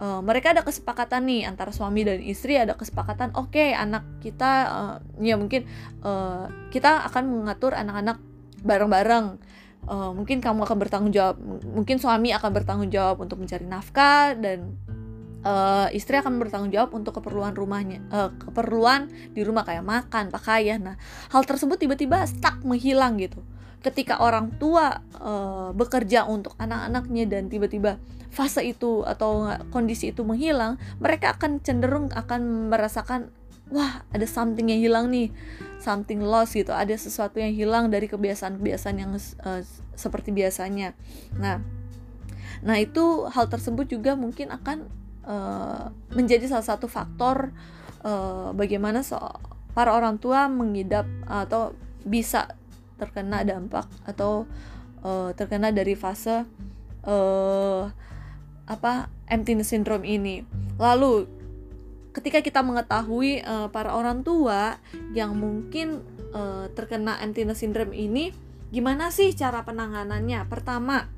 uh, 0.00 0.20
mereka 0.24 0.56
ada 0.56 0.64
kesepakatan 0.64 1.28
nih 1.28 1.46
antara 1.46 1.70
suami 1.70 2.02
dan 2.02 2.18
istri 2.24 2.56
ada 2.56 2.74
kesepakatan 2.74 3.36
oke 3.36 3.52
okay, 3.52 3.76
anak 3.76 4.02
kita 4.24 4.50
uh, 4.66 4.96
ya 5.20 5.36
mungkin 5.36 5.68
uh, 6.02 6.48
kita 6.72 7.04
akan 7.12 7.44
mengatur 7.44 7.76
anak-anak 7.76 8.18
bareng-bareng. 8.64 9.38
Uh, 9.80 10.12
mungkin 10.12 10.44
kamu 10.44 10.68
akan 10.68 10.76
bertanggung 10.76 11.08
jawab 11.08 11.40
mungkin 11.64 11.96
suami 11.96 12.36
akan 12.36 12.52
bertanggung 12.52 12.92
jawab 12.92 13.16
untuk 13.24 13.40
mencari 13.40 13.64
nafkah 13.64 14.36
dan 14.36 14.76
uh, 15.40 15.88
istri 15.96 16.20
akan 16.20 16.36
bertanggung 16.36 16.68
jawab 16.68 16.92
untuk 16.92 17.16
keperluan 17.16 17.56
rumahnya 17.56 18.04
uh, 18.12 18.28
keperluan 18.36 19.08
di 19.32 19.40
rumah 19.40 19.64
kayak 19.64 19.80
makan 19.80 20.28
pakaian. 20.28 20.84
Nah 20.84 20.96
hal 21.32 21.48
tersebut 21.48 21.80
tiba-tiba 21.80 22.20
stuck 22.28 22.60
menghilang 22.60 23.16
gitu. 23.16 23.40
Ketika 23.80 24.20
orang 24.20 24.52
tua 24.60 25.00
uh, 25.16 25.72
bekerja 25.72 26.28
untuk 26.28 26.52
anak-anaknya 26.60 27.24
dan 27.24 27.48
tiba-tiba 27.48 27.96
fase 28.30 28.62
itu 28.62 29.02
atau 29.02 29.50
kondisi 29.74 30.14
itu 30.14 30.22
menghilang, 30.22 30.78
mereka 31.02 31.34
akan 31.34 31.58
cenderung 31.60 32.08
akan 32.14 32.70
merasakan 32.70 33.34
wah 33.70 34.02
ada 34.10 34.26
something 34.26 34.70
yang 34.70 34.82
hilang 34.82 35.10
nih, 35.10 35.30
something 35.78 36.22
lost 36.22 36.58
gitu, 36.58 36.74
ada 36.74 36.94
sesuatu 36.94 37.38
yang 37.38 37.54
hilang 37.54 37.90
dari 37.90 38.10
kebiasaan-kebiasaan 38.10 38.96
yang 38.98 39.14
uh, 39.14 39.62
seperti 39.94 40.34
biasanya. 40.34 40.94
Nah, 41.38 41.62
nah 42.66 42.76
itu 42.76 43.30
hal 43.30 43.46
tersebut 43.46 43.86
juga 43.90 44.18
mungkin 44.18 44.50
akan 44.50 44.90
uh, 45.24 45.94
menjadi 46.14 46.50
salah 46.50 46.66
satu 46.66 46.90
faktor 46.90 47.54
uh, 48.02 48.50
bagaimana 48.52 49.06
so 49.06 49.16
para 49.70 49.94
orang 49.94 50.18
tua 50.18 50.50
mengidap 50.50 51.06
atau 51.30 51.78
bisa 52.02 52.58
terkena 52.98 53.46
dampak 53.46 53.86
atau 54.02 54.50
uh, 55.06 55.30
terkena 55.32 55.70
dari 55.70 55.94
fase 55.94 56.44
uh, 57.06 57.86
apa 58.70 59.10
emptiness 59.26 59.74
syndrome 59.74 60.06
ini. 60.06 60.46
Lalu 60.78 61.26
ketika 62.14 62.38
kita 62.38 62.62
mengetahui 62.62 63.42
uh, 63.42 63.66
para 63.74 63.90
orang 63.98 64.22
tua 64.22 64.78
yang 65.10 65.34
mungkin 65.34 66.06
uh, 66.30 66.70
terkena 66.78 67.18
emptiness 67.18 67.66
syndrome 67.66 67.90
ini, 67.90 68.30
gimana 68.70 69.10
sih 69.10 69.34
cara 69.34 69.66
penanganannya? 69.66 70.46
Pertama, 70.46 71.10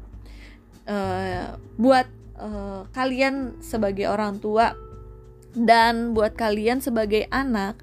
uh, 0.88 1.60
buat 1.76 2.08
uh, 2.40 2.88
kalian 2.96 3.60
sebagai 3.60 4.08
orang 4.08 4.40
tua 4.40 4.72
dan 5.52 6.16
buat 6.16 6.32
kalian 6.32 6.80
sebagai 6.80 7.28
anak, 7.28 7.76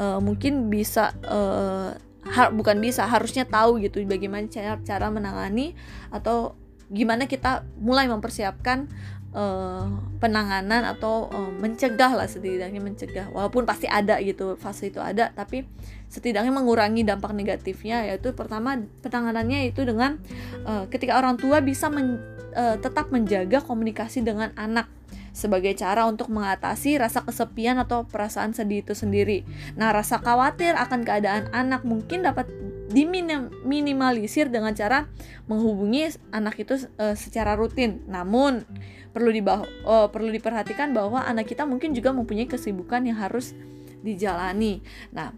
uh, 0.00 0.16
mungkin 0.24 0.72
bisa 0.72 1.12
uh, 1.28 1.92
har 2.20 2.52
bukan 2.52 2.76
bisa 2.80 3.08
harusnya 3.08 3.48
tahu 3.48 3.80
gitu 3.80 4.04
bagaimana 4.04 4.44
cara 4.52 4.76
cara 4.84 5.08
menangani 5.08 5.72
atau 6.12 6.59
gimana 6.90 7.30
kita 7.30 7.62
mulai 7.78 8.10
mempersiapkan 8.10 8.90
uh, 9.34 9.86
penanganan 10.18 10.82
atau 10.86 11.30
uh, 11.30 11.50
mencegah 11.54 12.12
lah 12.18 12.26
setidaknya 12.26 12.82
mencegah 12.82 13.30
walaupun 13.30 13.62
pasti 13.64 13.86
ada 13.86 14.18
gitu 14.18 14.58
fase 14.58 14.90
itu 14.90 14.98
ada 14.98 15.30
tapi 15.30 15.66
setidaknya 16.10 16.50
mengurangi 16.50 17.06
dampak 17.06 17.30
negatifnya 17.30 18.10
yaitu 18.10 18.34
pertama 18.34 18.78
penanganannya 19.06 19.70
itu 19.70 19.86
dengan 19.86 20.18
uh, 20.66 20.90
ketika 20.90 21.18
orang 21.18 21.38
tua 21.38 21.62
bisa 21.62 21.86
men, 21.86 22.18
uh, 22.58 22.76
tetap 22.82 23.14
menjaga 23.14 23.62
komunikasi 23.62 24.26
dengan 24.26 24.50
anak 24.58 24.90
sebagai 25.30 25.72
cara 25.78 26.06
untuk 26.10 26.28
mengatasi 26.28 26.98
rasa 26.98 27.22
kesepian 27.22 27.78
atau 27.78 28.02
perasaan 28.02 28.50
sedih 28.50 28.82
itu 28.82 28.98
sendiri. 28.98 29.46
Nah, 29.78 29.94
rasa 29.94 30.18
khawatir 30.18 30.74
akan 30.74 31.06
keadaan 31.06 31.48
anak 31.54 31.86
mungkin 31.86 32.26
dapat 32.26 32.50
diminimalisir 32.90 34.50
dengan 34.50 34.74
cara 34.74 35.06
menghubungi 35.46 36.10
anak 36.34 36.58
itu 36.58 36.74
uh, 36.98 37.14
secara 37.14 37.54
rutin. 37.54 38.02
Namun 38.10 38.66
perlu 39.10 39.30
dibah 39.30 39.66
uh, 39.86 40.06
perlu 40.10 40.30
diperhatikan 40.30 40.94
bahwa 40.94 41.22
anak 41.22 41.50
kita 41.50 41.66
mungkin 41.66 41.94
juga 41.94 42.10
mempunyai 42.14 42.50
kesibukan 42.50 43.02
yang 43.06 43.18
harus 43.18 43.54
dijalani. 44.02 44.82
Nah, 45.14 45.34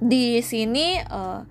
di 0.00 0.40
sini 0.44 1.00
uh, 1.00 1.44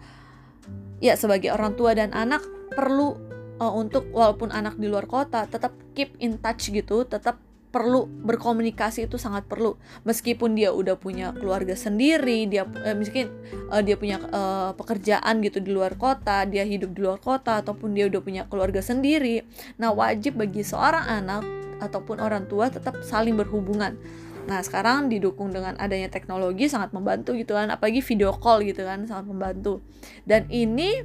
ya 1.01 1.19
sebagai 1.19 1.51
orang 1.51 1.75
tua 1.75 1.97
dan 1.97 2.13
anak 2.13 2.41
perlu 2.73 3.17
uh, 3.59 3.73
untuk 3.73 4.09
walaupun 4.13 4.49
anak 4.49 4.79
di 4.79 4.87
luar 4.89 5.05
kota 5.05 5.45
tetap 5.49 5.75
keep 5.97 6.15
in 6.23 6.39
touch 6.39 6.71
gitu, 6.71 7.05
tetap 7.05 7.42
perlu 7.73 8.05
berkomunikasi 8.05 9.09
itu 9.09 9.17
sangat 9.17 9.49
perlu. 9.49 9.73
Meskipun 10.05 10.53
dia 10.53 10.69
udah 10.69 10.93
punya 10.93 11.33
keluarga 11.33 11.73
sendiri 11.73 12.45
dia 12.45 12.69
eh, 12.85 12.93
mungkin 12.93 13.33
uh, 13.73 13.81
dia 13.81 13.97
punya 13.97 14.21
uh, 14.29 14.77
pekerjaan 14.77 15.41
gitu 15.41 15.57
di 15.57 15.73
luar 15.73 15.97
kota 15.97 16.45
dia 16.45 16.61
hidup 16.61 16.93
di 16.93 17.01
luar 17.01 17.17
kota 17.17 17.65
ataupun 17.65 17.97
dia 17.97 18.05
udah 18.05 18.21
punya 18.21 18.45
keluarga 18.45 18.85
sendiri 18.85 19.41
nah 19.81 19.89
wajib 19.89 20.37
bagi 20.37 20.61
seorang 20.61 21.01
anak 21.09 21.41
ataupun 21.81 22.21
orang 22.21 22.45
tua 22.45 22.69
tetap 22.69 23.01
saling 23.01 23.33
berhubungan. 23.33 23.97
Nah 24.45 24.59
sekarang 24.61 25.09
didukung 25.09 25.49
dengan 25.49 25.73
adanya 25.81 26.07
teknologi 26.13 26.69
sangat 26.69 26.93
membantu 26.93 27.33
gitu 27.33 27.57
kan 27.57 27.73
apalagi 27.73 28.05
video 28.05 28.31
call 28.37 28.61
gitu 28.61 28.85
kan 28.85 29.03
sangat 29.09 29.25
membantu. 29.27 29.81
Dan 30.23 30.45
ini 30.53 31.01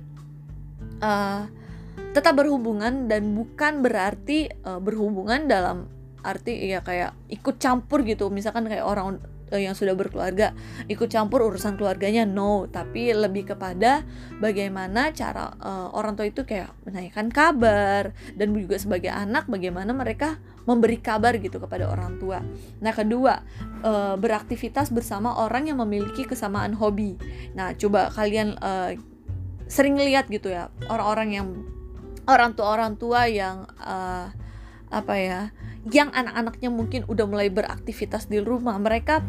uh, 1.01 1.43
tetap 2.13 2.35
berhubungan 2.39 3.11
dan 3.11 3.35
bukan 3.35 3.81
berarti 3.83 4.53
uh, 4.63 4.79
berhubungan 4.79 5.51
dalam 5.51 5.98
arti 6.23 6.71
ya 6.71 6.81
kayak 6.83 7.15
ikut 7.31 7.57
campur 7.59 8.03
gitu. 8.03 8.31
Misalkan 8.33 8.67
kayak 8.67 8.85
orang 8.85 9.19
uh, 9.51 9.61
yang 9.61 9.73
sudah 9.73 9.97
berkeluarga 9.97 10.53
ikut 10.91 11.09
campur 11.09 11.45
urusan 11.47 11.77
keluarganya 11.77 12.25
no. 12.25 12.67
Tapi 12.71 13.13
lebih 13.15 13.55
kepada 13.55 14.03
bagaimana 14.39 15.11
cara 15.15 15.55
uh, 15.59 15.89
orang 15.95 16.15
tua 16.15 16.27
itu 16.31 16.43
kayak 16.45 16.75
menanyakan 16.87 17.29
kabar. 17.31 18.03
Dan 18.35 18.55
juga 18.55 18.77
sebagai 18.79 19.13
anak 19.13 19.47
bagaimana 19.47 19.91
mereka 19.95 20.41
memberi 20.69 21.01
kabar 21.01 21.37
gitu 21.41 21.57
kepada 21.59 21.89
orang 21.89 22.21
tua. 22.21 22.45
Nah 22.85 22.93
kedua 22.93 23.41
uh, 23.83 24.21
beraktivitas 24.21 24.93
bersama 24.93 25.33
orang 25.41 25.73
yang 25.73 25.81
memiliki 25.81 26.29
kesamaan 26.29 26.77
hobi. 26.77 27.17
Nah 27.57 27.73
coba 27.73 28.13
kalian 28.13 28.61
uh, 28.61 28.93
sering 29.69 30.01
lihat 30.01 30.33
gitu 30.33 30.49
ya 30.49 30.73
orang-orang 30.89 31.29
yang 31.37 31.49
orang 32.25 32.57
tua 32.57 32.67
orang 32.73 32.97
tua 32.97 33.29
yang 33.29 33.69
uh, 33.81 34.33
apa 34.89 35.15
ya 35.21 35.41
yang 35.87 36.11
anak-anaknya 36.11 36.71
mungkin 36.73 37.03
udah 37.07 37.25
mulai 37.29 37.49
beraktivitas 37.49 38.27
di 38.27 38.43
rumah 38.43 38.77
mereka 38.77 39.23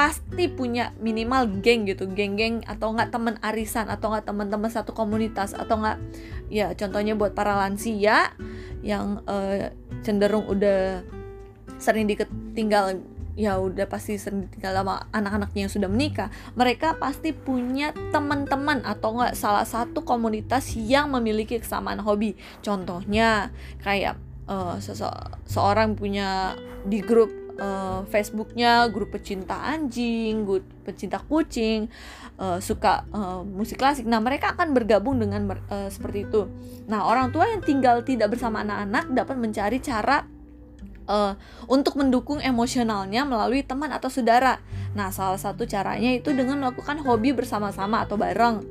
pasti 0.00 0.48
punya 0.48 0.96
minimal 0.96 1.60
geng 1.60 1.84
gitu 1.84 2.08
geng-geng 2.08 2.64
atau 2.64 2.96
enggak 2.96 3.12
teman 3.12 3.36
arisan 3.44 3.84
atau 3.84 4.08
enggak 4.08 4.32
teman-teman 4.32 4.72
satu 4.72 4.96
komunitas 4.96 5.52
atau 5.52 5.76
enggak 5.76 6.00
ya 6.48 6.72
contohnya 6.72 7.12
buat 7.12 7.36
para 7.36 7.52
lansia 7.52 8.32
yang 8.80 9.20
uh, 9.28 9.68
cenderung 10.00 10.48
udah 10.48 11.04
sering 11.76 12.08
ditinggal 12.08 12.96
ya 13.36 13.60
udah 13.60 13.84
pasti 13.92 14.16
sering 14.16 14.48
ditinggal 14.48 14.80
sama 14.80 15.04
anak-anaknya 15.12 15.68
yang 15.68 15.72
sudah 15.72 15.88
menikah 15.92 16.28
mereka 16.56 16.96
pasti 16.96 17.36
punya 17.36 17.92
teman-teman 18.08 18.80
atau 18.88 19.20
enggak 19.20 19.36
salah 19.36 19.68
satu 19.68 20.00
komunitas 20.00 20.80
yang 20.80 21.12
memiliki 21.12 21.60
kesamaan 21.60 22.00
hobi. 22.00 22.40
Contohnya 22.64 23.52
kayak 23.84 24.16
uh, 24.50 24.76
seseorang 24.82 25.94
punya 25.94 26.58
di 26.82 26.98
grup 26.98 27.30
uh, 27.62 28.02
Facebooknya 28.10 28.90
grup 28.90 29.14
pecinta 29.14 29.54
anjing, 29.70 30.42
grup 30.42 30.66
pecinta 30.82 31.22
kucing, 31.22 31.86
uh, 32.40 32.58
suka 32.58 33.06
uh, 33.14 33.46
musik 33.46 33.78
klasik. 33.78 34.08
Nah 34.08 34.18
mereka 34.18 34.56
akan 34.58 34.74
bergabung 34.74 35.22
dengan 35.22 35.46
uh, 35.70 35.86
seperti 35.86 36.26
itu. 36.26 36.50
Nah 36.90 37.06
orang 37.06 37.30
tua 37.30 37.46
yang 37.46 37.62
tinggal 37.62 38.02
tidak 38.02 38.34
bersama 38.34 38.66
anak-anak 38.66 39.12
dapat 39.14 39.36
mencari 39.38 39.78
cara 39.78 40.26
uh, 41.06 41.38
untuk 41.70 41.94
mendukung 42.00 42.42
emosionalnya 42.42 43.22
melalui 43.22 43.62
teman 43.62 43.94
atau 43.94 44.10
saudara. 44.10 44.58
Nah 44.96 45.14
salah 45.14 45.38
satu 45.38 45.68
caranya 45.70 46.10
itu 46.10 46.34
dengan 46.34 46.58
melakukan 46.58 46.98
hobi 47.06 47.30
bersama-sama 47.36 48.02
atau 48.02 48.18
bareng. 48.18 48.66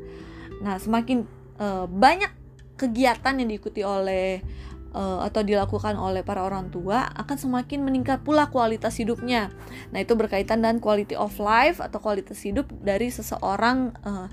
Nah 0.59 0.75
semakin 0.75 1.23
uh, 1.61 1.87
banyak 1.87 2.35
kegiatan 2.79 3.35
yang 3.35 3.47
diikuti 3.51 3.83
oleh 3.83 4.39
uh, 4.93 5.21
atau 5.25 5.41
dilakukan 5.45 5.95
oleh 5.97 6.25
para 6.25 6.41
orang 6.41 6.73
tua 6.73 7.09
akan 7.13 7.37
semakin 7.37 7.85
meningkat 7.85 8.21
pula 8.25 8.49
kualitas 8.49 8.97
hidupnya. 8.97 9.53
Nah, 9.93 9.99
itu 10.01 10.13
berkaitan 10.17 10.61
dengan 10.61 10.81
quality 10.81 11.13
of 11.17 11.35
life 11.37 11.81
atau 11.81 11.99
kualitas 12.01 12.41
hidup 12.41 12.69
dari 12.81 13.09
seseorang 13.13 13.93
uh, 14.05 14.27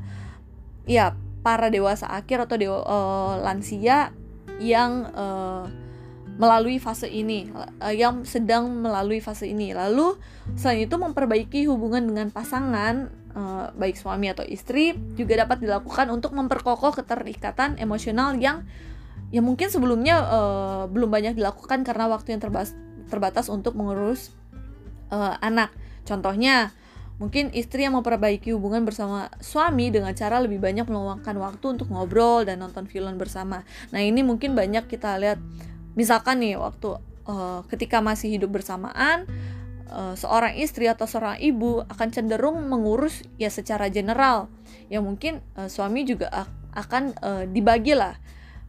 ya 0.89 1.15
para 1.45 1.71
dewasa 1.71 2.11
akhir 2.11 2.51
atau 2.51 2.57
dewa, 2.59 2.79
uh, 2.83 3.35
lansia 3.43 4.11
yang 4.59 5.13
uh, 5.13 5.69
melalui 6.37 6.77
fase 6.83 7.09
ini 7.09 7.49
uh, 7.55 7.95
yang 7.95 8.27
sedang 8.29 8.69
melalui 8.69 9.25
fase 9.25 9.49
ini 9.49 9.73
lalu 9.73 10.19
selain 10.59 10.85
itu 10.85 10.97
memperbaiki 10.97 11.65
hubungan 11.69 12.05
dengan 12.05 12.29
pasangan 12.33 13.25
baik 13.77 14.01
suami 14.01 14.33
atau 14.33 14.49
istri 14.49 14.97
juga 15.13 15.45
dapat 15.45 15.61
dilakukan 15.61 16.09
untuk 16.09 16.33
memperkokoh 16.33 16.97
keterikatan 16.97 17.77
emosional 17.77 18.33
yang 18.41 18.65
yang 19.35 19.43
mungkin 19.43 19.69
sebelumnya 19.71 20.23
uh, 20.23 20.83
belum 20.87 21.11
banyak 21.11 21.35
dilakukan 21.35 21.83
karena 21.83 22.07
waktu 22.07 22.37
yang 22.37 22.43
terbatas 22.43 22.75
terbatas 23.11 23.47
untuk 23.51 23.75
mengurus 23.75 24.35
uh, 25.11 25.35
anak 25.43 25.75
contohnya 26.07 26.75
Mungkin 27.17 27.49
istri 27.57 27.89
yang 27.89 27.97
memperbaiki 27.97 28.53
hubungan 28.53 28.85
bersama 28.85 29.33
suami 29.41 29.89
dengan 29.89 30.13
cara 30.13 30.37
lebih 30.37 30.61
banyak 30.61 30.85
meluangkan 30.85 31.33
waktu 31.41 31.81
untuk 31.81 31.89
ngobrol 31.89 32.45
dan 32.45 32.61
nonton 32.61 32.85
film 32.85 33.17
bersama. 33.17 33.65
Nah, 33.89 34.05
ini 34.05 34.21
mungkin 34.21 34.53
banyak 34.53 34.85
kita 34.85 35.17
lihat 35.17 35.41
misalkan 35.97 36.45
nih 36.45 36.61
waktu 36.61 37.01
uh, 37.25 37.65
ketika 37.73 38.05
masih 38.05 38.37
hidup 38.37 38.61
bersamaan 38.61 39.25
seorang 40.19 40.59
istri 40.59 40.91
atau 40.91 41.07
seorang 41.07 41.39
ibu 41.39 41.79
akan 41.87 42.09
cenderung 42.11 42.59
mengurus 42.69 43.23
ya 43.39 43.49
secara 43.49 43.87
general. 43.87 44.51
Ya 44.91 44.99
mungkin 44.99 45.41
suami 45.71 46.03
juga 46.03 46.27
akan 46.75 47.15
uh, 47.23 47.45
dibagi 47.47 47.95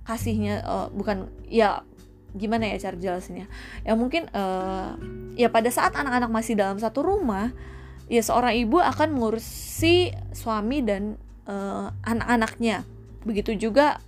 kasihnya 0.08 0.64
uh, 0.64 0.88
bukan 0.96 1.28
ya 1.52 1.84
gimana 2.32 2.72
ya 2.72 2.80
cara 2.80 2.96
jelasinnya 2.96 3.52
ya 3.84 3.94
mungkin 4.00 4.32
uh, 4.32 4.96
ya 5.36 5.52
pada 5.52 5.68
saat 5.68 5.92
anak-anak 6.00 6.32
masih 6.32 6.56
dalam 6.56 6.80
satu 6.80 7.04
rumah 7.04 7.52
ya 8.08 8.24
seorang 8.24 8.56
ibu 8.56 8.80
akan 8.80 9.20
mengurusi 9.20 10.16
suami 10.32 10.80
dan 10.84 11.20
uh, 11.48 11.92
anak-anaknya. 12.04 12.88
Begitu 13.28 13.60
juga 13.70 14.00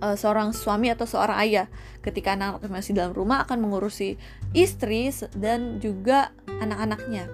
uh, 0.00 0.16
seorang 0.16 0.56
suami 0.56 0.88
atau 0.88 1.04
seorang 1.04 1.36
ayah 1.44 1.66
ketika 2.00 2.34
anak 2.34 2.60
anak 2.60 2.72
masih 2.72 2.96
dalam 2.96 3.12
rumah 3.12 3.44
akan 3.44 3.60
mengurusi 3.60 4.16
istri 4.56 5.12
dan 5.36 5.78
juga 5.78 6.32
anak-anaknya. 6.60 7.28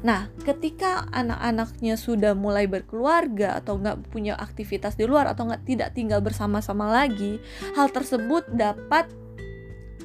Nah, 0.00 0.32
ketika 0.48 1.04
anak-anaknya 1.12 2.00
sudah 2.00 2.32
mulai 2.32 2.64
berkeluarga 2.64 3.60
atau 3.60 3.76
nggak 3.76 4.08
punya 4.08 4.32
aktivitas 4.32 4.96
di 4.96 5.04
luar 5.04 5.28
atau 5.28 5.44
nggak 5.44 5.68
tidak 5.68 5.92
tinggal 5.92 6.24
bersama-sama 6.24 6.88
lagi, 6.88 7.36
hal 7.76 7.92
tersebut 7.92 8.48
dapat 8.48 9.12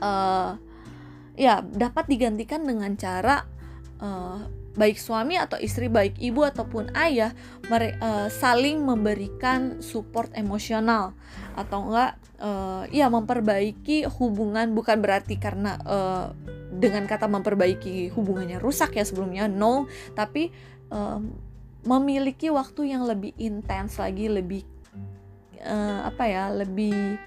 uh, 0.03 0.59
ya 1.39 1.63
dapat 1.63 2.11
digantikan 2.11 2.67
dengan 2.67 2.91
cara 2.99 3.47
uh, 4.03 4.39
baik 4.75 4.99
suami 4.99 5.39
atau 5.39 5.55
istri, 5.63 5.87
baik 5.87 6.19
ibu 6.19 6.43
ataupun 6.43 6.91
ayah, 6.99 7.31
mere, 7.71 7.95
uh, 8.03 8.27
saling 8.27 8.83
memberikan 8.83 9.79
support 9.79 10.27
emosional 10.35 11.15
atau 11.55 11.87
enggak, 11.87 12.19
uh, 12.43 12.83
ya 12.91 13.07
memperbaiki 13.07 14.03
hubungan. 14.19 14.75
Bukan 14.75 14.99
berarti 14.99 15.39
karena 15.39 15.79
uh, 15.87 16.35
dengan 16.79 17.07
kata 17.07 17.27
memperbaiki 17.31 18.11
hubungannya 18.11 18.59
rusak 18.59 18.99
ya 18.99 19.03
sebelumnya, 19.07 19.47
no, 19.47 19.87
tapi 20.13 20.51
uh, 20.91 21.19
memiliki 21.85 22.49
waktu 22.49 22.95
yang 22.95 23.05
lebih 23.05 23.31
intens 23.37 24.01
lagi, 24.01 24.27
lebih 24.27 24.63
uh, 25.63 26.09
apa 26.09 26.23
ya, 26.25 26.43
lebih 26.51 27.17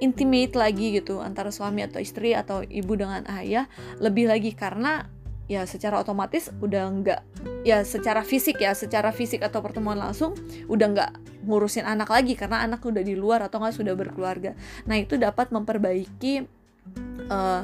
intimate 0.00 0.52
lagi 0.52 1.00
gitu 1.00 1.24
antara 1.24 1.48
suami 1.48 1.80
atau 1.80 2.00
istri 2.00 2.36
atau 2.36 2.60
ibu 2.60 2.92
dengan 2.92 3.24
ayah 3.40 3.64
lebih 3.96 4.28
lagi 4.28 4.52
karena 4.52 5.08
ya 5.46 5.62
secara 5.62 6.02
otomatis 6.02 6.50
udah 6.58 6.84
nggak 6.90 7.20
ya 7.62 7.86
secara 7.86 8.26
fisik 8.26 8.58
ya 8.58 8.74
secara 8.74 9.14
fisik 9.14 9.46
atau 9.46 9.62
pertemuan 9.62 9.96
langsung 9.96 10.34
udah 10.66 10.86
nggak 10.90 11.12
ngurusin 11.46 11.86
anak 11.86 12.10
lagi 12.10 12.34
karena 12.34 12.66
anak 12.66 12.82
udah 12.82 13.02
di 13.06 13.14
luar 13.14 13.46
atau 13.46 13.62
nggak 13.62 13.76
sudah 13.78 13.94
berkeluarga. 13.94 14.58
Nah 14.90 14.98
itu 14.98 15.14
dapat 15.14 15.54
memperbaiki 15.54 16.42
uh, 17.30 17.62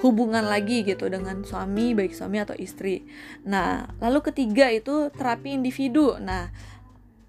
hubungan 0.00 0.44
lagi 0.48 0.82
gitu 0.82 1.08
dengan 1.12 1.44
suami 1.44 1.92
baik 1.92 2.16
suami 2.16 2.40
atau 2.40 2.56
istri. 2.56 3.04
Nah 3.44 3.84
lalu 4.00 4.24
ketiga 4.32 4.72
itu 4.72 5.12
terapi 5.12 5.52
individu. 5.56 6.16
Nah 6.16 6.48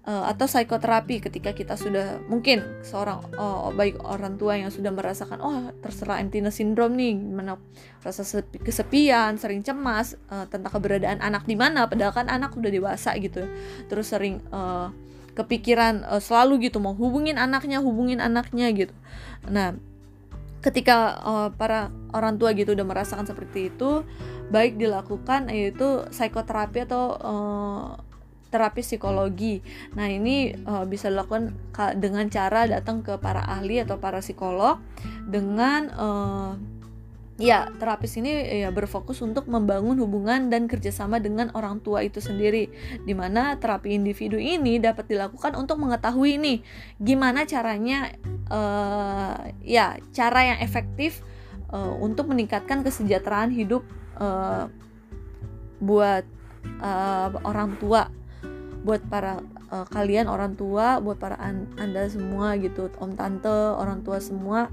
uh, 0.06 0.24
atau 0.28 0.46
psikoterapi 0.48 1.22
ketika 1.22 1.52
kita 1.54 1.74
sudah 1.78 2.18
mungkin 2.26 2.62
seorang 2.82 3.22
uh, 3.36 3.70
baik 3.74 4.00
orang 4.02 4.40
tua 4.40 4.58
yang 4.58 4.70
sudah 4.72 4.90
merasakan 4.90 5.38
oh 5.44 5.70
terserah 5.84 6.18
emptiness 6.18 6.58
syndrome 6.58 6.98
nih 6.98 7.14
gimana 7.14 7.58
rasa 8.02 8.26
sepi, 8.26 8.58
kesepian 8.62 9.38
sering 9.38 9.62
cemas 9.62 10.18
uh, 10.30 10.46
tentang 10.50 10.72
keberadaan 10.72 11.22
anak 11.22 11.46
di 11.46 11.54
mana 11.54 11.86
padahal 11.86 12.12
kan 12.14 12.26
anak 12.32 12.54
udah 12.56 12.70
dewasa 12.72 13.14
gitu. 13.20 13.46
Terus 13.86 14.06
sering 14.10 14.42
uh, 14.50 14.90
kepikiran 15.32 16.04
uh, 16.08 16.20
selalu 16.20 16.68
gitu 16.68 16.80
mau 16.80 16.92
hubungin 16.92 17.36
anaknya 17.36 17.80
hubungin 17.80 18.20
anaknya 18.20 18.68
gitu. 18.72 18.94
Nah 19.48 19.76
ketika 20.62 21.18
uh, 21.20 21.48
para 21.52 21.90
orang 22.14 22.38
tua 22.38 22.54
gitu 22.54 22.72
udah 22.72 22.86
merasakan 22.86 23.26
seperti 23.26 23.68
itu 23.74 24.06
baik 24.48 24.78
dilakukan 24.78 25.50
yaitu 25.50 26.06
psikoterapi 26.14 26.86
atau 26.86 27.04
uh, 27.18 27.98
terapi 28.52 28.84
psikologi. 28.84 29.64
Nah, 29.96 30.12
ini 30.12 30.52
uh, 30.68 30.84
bisa 30.84 31.08
dilakukan 31.08 31.56
dengan 31.96 32.28
cara 32.28 32.68
datang 32.68 33.00
ke 33.00 33.16
para 33.16 33.40
ahli 33.40 33.80
atau 33.80 33.96
para 33.96 34.20
psikolog 34.20 34.76
dengan 35.24 35.88
uh, 35.96 36.52
ya 37.42 37.66
terapis 37.82 38.14
ini 38.22 38.62
ya 38.62 38.70
berfokus 38.70 39.18
untuk 39.18 39.50
membangun 39.50 39.98
hubungan 39.98 40.46
dan 40.46 40.70
kerjasama 40.70 41.18
dengan 41.18 41.50
orang 41.58 41.82
tua 41.82 42.06
itu 42.06 42.22
sendiri 42.22 42.70
di 43.02 43.14
mana 43.18 43.58
terapi 43.58 43.98
individu 43.98 44.38
ini 44.38 44.78
dapat 44.78 45.10
dilakukan 45.10 45.58
untuk 45.58 45.82
mengetahui 45.82 46.38
nih 46.38 46.58
gimana 47.02 47.42
caranya 47.42 48.14
uh, 48.46 49.42
ya 49.58 49.98
cara 50.14 50.54
yang 50.54 50.58
efektif 50.62 51.26
uh, 51.74 51.98
untuk 51.98 52.30
meningkatkan 52.30 52.86
kesejahteraan 52.86 53.50
hidup 53.50 53.82
uh, 54.22 54.70
buat 55.82 56.22
uh, 56.78 57.34
orang 57.42 57.74
tua 57.82 58.06
buat 58.86 59.02
para 59.06 59.42
uh, 59.70 59.86
kalian 59.88 60.26
orang 60.26 60.58
tua, 60.58 60.98
buat 60.98 61.16
para 61.16 61.38
an 61.38 61.70
anda 61.78 62.10
semua 62.10 62.58
gitu, 62.58 62.90
om 62.98 63.14
tante, 63.14 63.78
orang 63.78 64.02
tua 64.02 64.18
semua 64.18 64.68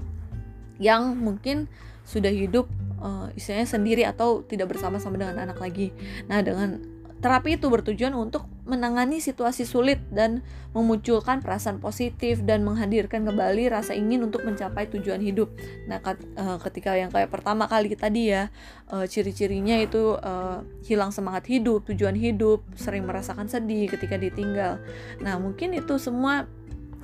yang 0.82 1.14
mungkin 1.14 1.70
sudah 2.10 2.34
hidup 2.34 2.66
uh, 2.98 3.30
istilahnya 3.38 3.70
sendiri 3.70 4.02
atau 4.02 4.42
tidak 4.42 4.74
bersama-sama 4.74 5.14
dengan 5.14 5.46
anak 5.46 5.62
lagi. 5.62 5.94
Nah, 6.26 6.42
dengan 6.42 6.82
Terapi 7.20 7.60
itu 7.60 7.68
bertujuan 7.68 8.16
untuk 8.16 8.48
menangani 8.64 9.20
situasi 9.20 9.68
sulit 9.68 10.00
dan 10.08 10.40
memunculkan 10.72 11.44
perasaan 11.44 11.76
positif 11.76 12.40
dan 12.48 12.64
menghadirkan 12.64 13.28
kembali 13.28 13.68
rasa 13.68 13.92
ingin 13.92 14.24
untuk 14.24 14.40
mencapai 14.40 14.88
tujuan 14.88 15.20
hidup. 15.20 15.52
Nah, 15.84 16.00
eh, 16.00 16.58
ketika 16.64 16.96
yang 16.96 17.12
kayak 17.12 17.28
pertama 17.28 17.68
kali 17.68 17.92
tadi 17.92 18.32
ya, 18.32 18.48
eh, 18.88 19.04
ciri-cirinya 19.04 19.76
itu 19.76 20.16
uh, 20.16 20.64
hilang 20.88 21.12
semangat 21.12 21.44
hidup, 21.52 21.84
tujuan 21.92 22.16
hidup, 22.16 22.64
sering 22.72 23.04
merasakan 23.04 23.52
sedih 23.52 23.92
ketika 23.92 24.16
ditinggal. 24.16 24.80
Nah, 25.20 25.36
mungkin 25.36 25.76
itu 25.76 26.00
semua 26.00 26.48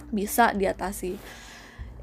bisa 0.09 0.57
diatasi. 0.57 1.21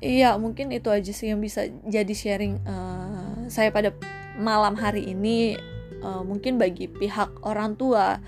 Iya, 0.03 0.35
mungkin 0.35 0.67
itu 0.75 0.91
aja 0.91 1.15
sih 1.15 1.31
yang 1.31 1.39
bisa 1.39 1.63
jadi 1.87 2.11
sharing 2.11 2.59
uh, 2.67 3.47
saya 3.47 3.71
pada 3.71 3.95
malam 4.35 4.75
hari 4.75 5.15
ini. 5.15 5.55
Uh, 6.03 6.19
mungkin 6.27 6.59
bagi 6.59 6.91
pihak 6.91 7.47
orang 7.47 7.79
tua 7.79 8.19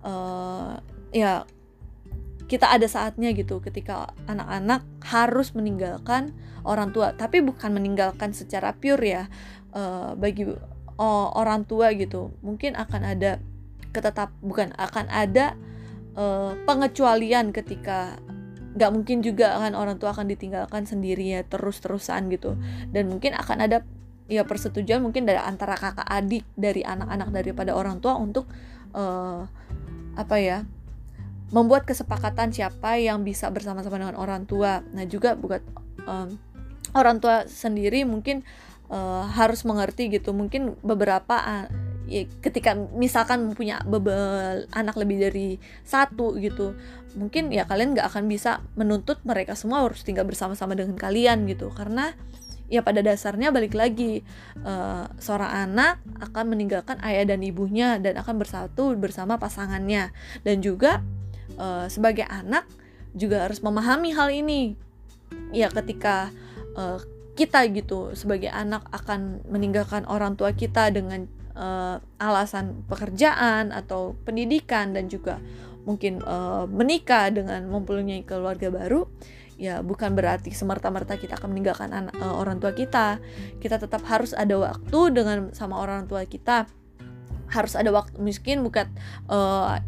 uh, 0.00 0.80
ya 1.12 1.44
kita 2.48 2.72
ada 2.72 2.88
saatnya 2.88 3.36
gitu 3.36 3.60
ketika 3.60 4.16
anak-anak 4.24 4.80
harus 5.04 5.52
meninggalkan 5.52 6.32
orang 6.64 6.96
tua. 6.96 7.12
Tapi 7.12 7.44
bukan 7.44 7.76
meninggalkan 7.76 8.32
secara 8.32 8.72
pure 8.72 9.04
ya 9.04 9.28
uh, 9.76 10.16
bagi 10.16 10.48
uh, 10.96 11.28
orang 11.36 11.68
tua 11.68 11.92
gitu. 11.92 12.32
Mungkin 12.40 12.72
akan 12.72 13.04
ada 13.04 13.36
ketetap 13.92 14.32
bukan 14.40 14.72
akan 14.80 15.12
ada 15.12 15.52
uh, 16.16 16.56
pengecualian 16.64 17.52
ketika 17.52 18.16
nggak 18.78 18.90
mungkin 18.94 19.26
juga 19.26 19.58
kan 19.58 19.74
orang 19.74 19.98
tua 19.98 20.14
akan 20.14 20.30
ditinggalkan 20.30 20.86
sendiri 20.86 21.34
ya 21.34 21.42
terus-terusan 21.42 22.30
gitu 22.30 22.54
dan 22.94 23.10
mungkin 23.10 23.34
akan 23.34 23.66
ada 23.66 23.82
ya 24.30 24.46
persetujuan 24.46 25.02
mungkin 25.02 25.26
dari 25.26 25.40
antara 25.42 25.74
kakak 25.74 26.06
adik 26.06 26.46
dari 26.54 26.86
anak-anak 26.86 27.34
daripada 27.34 27.74
orang 27.74 27.98
tua 27.98 28.14
untuk 28.14 28.46
uh, 28.94 29.42
apa 30.14 30.36
ya 30.38 30.62
membuat 31.48 31.88
kesepakatan 31.88 32.52
siapa 32.52 33.00
yang 33.00 33.24
bisa 33.24 33.48
bersama-sama 33.48 33.96
dengan 33.96 34.20
orang 34.20 34.44
tua. 34.44 34.84
Nah 34.92 35.08
juga 35.08 35.32
buat 35.32 35.64
um, 36.04 36.36
orang 36.92 37.24
tua 37.24 37.48
sendiri 37.48 38.04
mungkin 38.04 38.44
uh, 38.92 39.24
harus 39.32 39.64
mengerti 39.64 40.12
gitu. 40.12 40.36
Mungkin 40.36 40.76
beberapa 40.84 41.40
ya, 42.08 42.24
ketika 42.40 42.74
misalkan 42.74 43.52
mempunyai 43.52 43.84
bebel 43.84 44.64
anak 44.72 44.96
lebih 44.96 45.20
dari 45.28 45.48
satu 45.84 46.34
gitu, 46.40 46.74
mungkin 47.14 47.52
ya 47.52 47.68
kalian 47.68 47.94
nggak 47.94 48.08
akan 48.08 48.24
bisa 48.26 48.64
menuntut 48.74 49.20
mereka 49.28 49.52
semua 49.54 49.84
harus 49.84 50.02
tinggal 50.02 50.24
bersama-sama 50.24 50.72
dengan 50.72 50.96
kalian 50.96 51.44
gitu. 51.46 51.68
Karena 51.70 52.16
ya 52.68 52.84
pada 52.84 53.00
dasarnya 53.00 53.48
balik 53.48 53.72
lagi 53.72 54.20
uh, 54.60 55.08
seorang 55.16 55.68
anak 55.68 56.04
akan 56.20 56.44
meninggalkan 56.52 57.00
ayah 57.00 57.24
dan 57.24 57.40
ibunya 57.40 57.96
dan 57.96 58.20
akan 58.20 58.36
bersatu 58.36 58.92
bersama 58.96 59.40
pasangannya 59.40 60.12
dan 60.44 60.60
juga 60.60 61.00
uh, 61.56 61.88
sebagai 61.88 62.28
anak 62.28 62.68
juga 63.16 63.48
harus 63.48 63.64
memahami 63.64 64.12
hal 64.12 64.28
ini 64.28 64.76
ya 65.56 65.72
ketika 65.72 66.28
uh, 66.76 67.00
kita 67.38 67.64
gitu 67.72 68.12
sebagai 68.12 68.52
anak 68.52 68.84
akan 68.92 69.40
meninggalkan 69.48 70.04
orang 70.04 70.36
tua 70.36 70.52
kita 70.52 70.92
dengan 70.92 71.30
uh, 71.58 71.98
alasan 72.22 72.86
pekerjaan 72.86 73.74
atau 73.74 74.14
pendidikan 74.22 74.94
dan 74.94 75.10
juga 75.10 75.42
mungkin 75.82 76.22
uh, 76.22 76.70
menikah 76.70 77.34
dengan 77.34 77.66
mempunyai 77.66 78.22
keluarga 78.22 78.70
baru 78.70 79.08
ya 79.58 79.82
bukan 79.82 80.14
berarti 80.14 80.54
semerta-merta 80.54 81.18
kita 81.18 81.34
akan 81.34 81.50
meninggalkan 81.50 81.90
anak, 81.90 82.14
uh, 82.22 82.38
orang 82.38 82.62
tua 82.62 82.72
kita. 82.72 83.18
Kita 83.58 83.76
tetap 83.82 84.06
harus 84.06 84.30
ada 84.30 84.54
waktu 84.54 85.00
dengan 85.10 85.50
sama 85.50 85.82
orang 85.82 86.06
tua 86.06 86.22
kita. 86.24 86.70
Harus 87.50 87.74
ada 87.74 87.90
waktu 87.90 88.22
miskin 88.22 88.62
bukan 88.62 88.86
uh, 89.26 89.82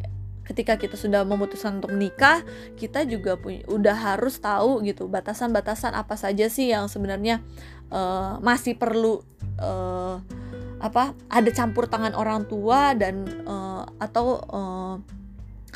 ketika 0.50 0.74
kita 0.74 0.98
sudah 0.98 1.22
memutuskan 1.22 1.78
untuk 1.78 1.94
menikah 1.94 2.42
kita 2.74 3.06
juga 3.06 3.38
punya 3.38 3.62
udah 3.70 3.94
harus 3.94 4.42
tahu 4.42 4.82
gitu 4.82 5.06
batasan-batasan 5.06 5.94
apa 5.94 6.18
saja 6.18 6.50
sih 6.50 6.74
yang 6.74 6.90
sebenarnya 6.90 7.38
uh, 7.94 8.42
masih 8.42 8.74
perlu 8.74 9.22
uh, 9.62 10.18
apa 10.80 11.12
ada 11.28 11.50
campur 11.52 11.84
tangan 11.86 12.16
orang 12.16 12.48
tua 12.48 12.96
dan 12.96 13.28
uh, 13.44 13.84
atau 14.00 14.40
uh, 14.48 14.96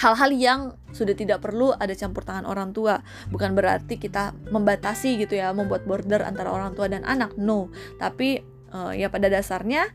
hal-hal 0.00 0.30
yang 0.34 0.60
sudah 0.90 1.14
tidak 1.14 1.42
perlu 1.42 1.70
ada 1.76 1.94
campur 1.94 2.26
tangan 2.26 2.48
orang 2.48 2.74
tua. 2.74 3.04
Bukan 3.30 3.54
berarti 3.54 4.00
kita 4.00 4.34
membatasi 4.50 5.20
gitu 5.20 5.38
ya 5.38 5.54
membuat 5.54 5.86
border 5.86 6.24
antara 6.26 6.50
orang 6.50 6.74
tua 6.74 6.90
dan 6.90 7.06
anak. 7.06 7.36
No. 7.38 7.70
Tapi 8.00 8.42
uh, 8.74 8.90
ya 8.96 9.12
pada 9.12 9.30
dasarnya 9.30 9.86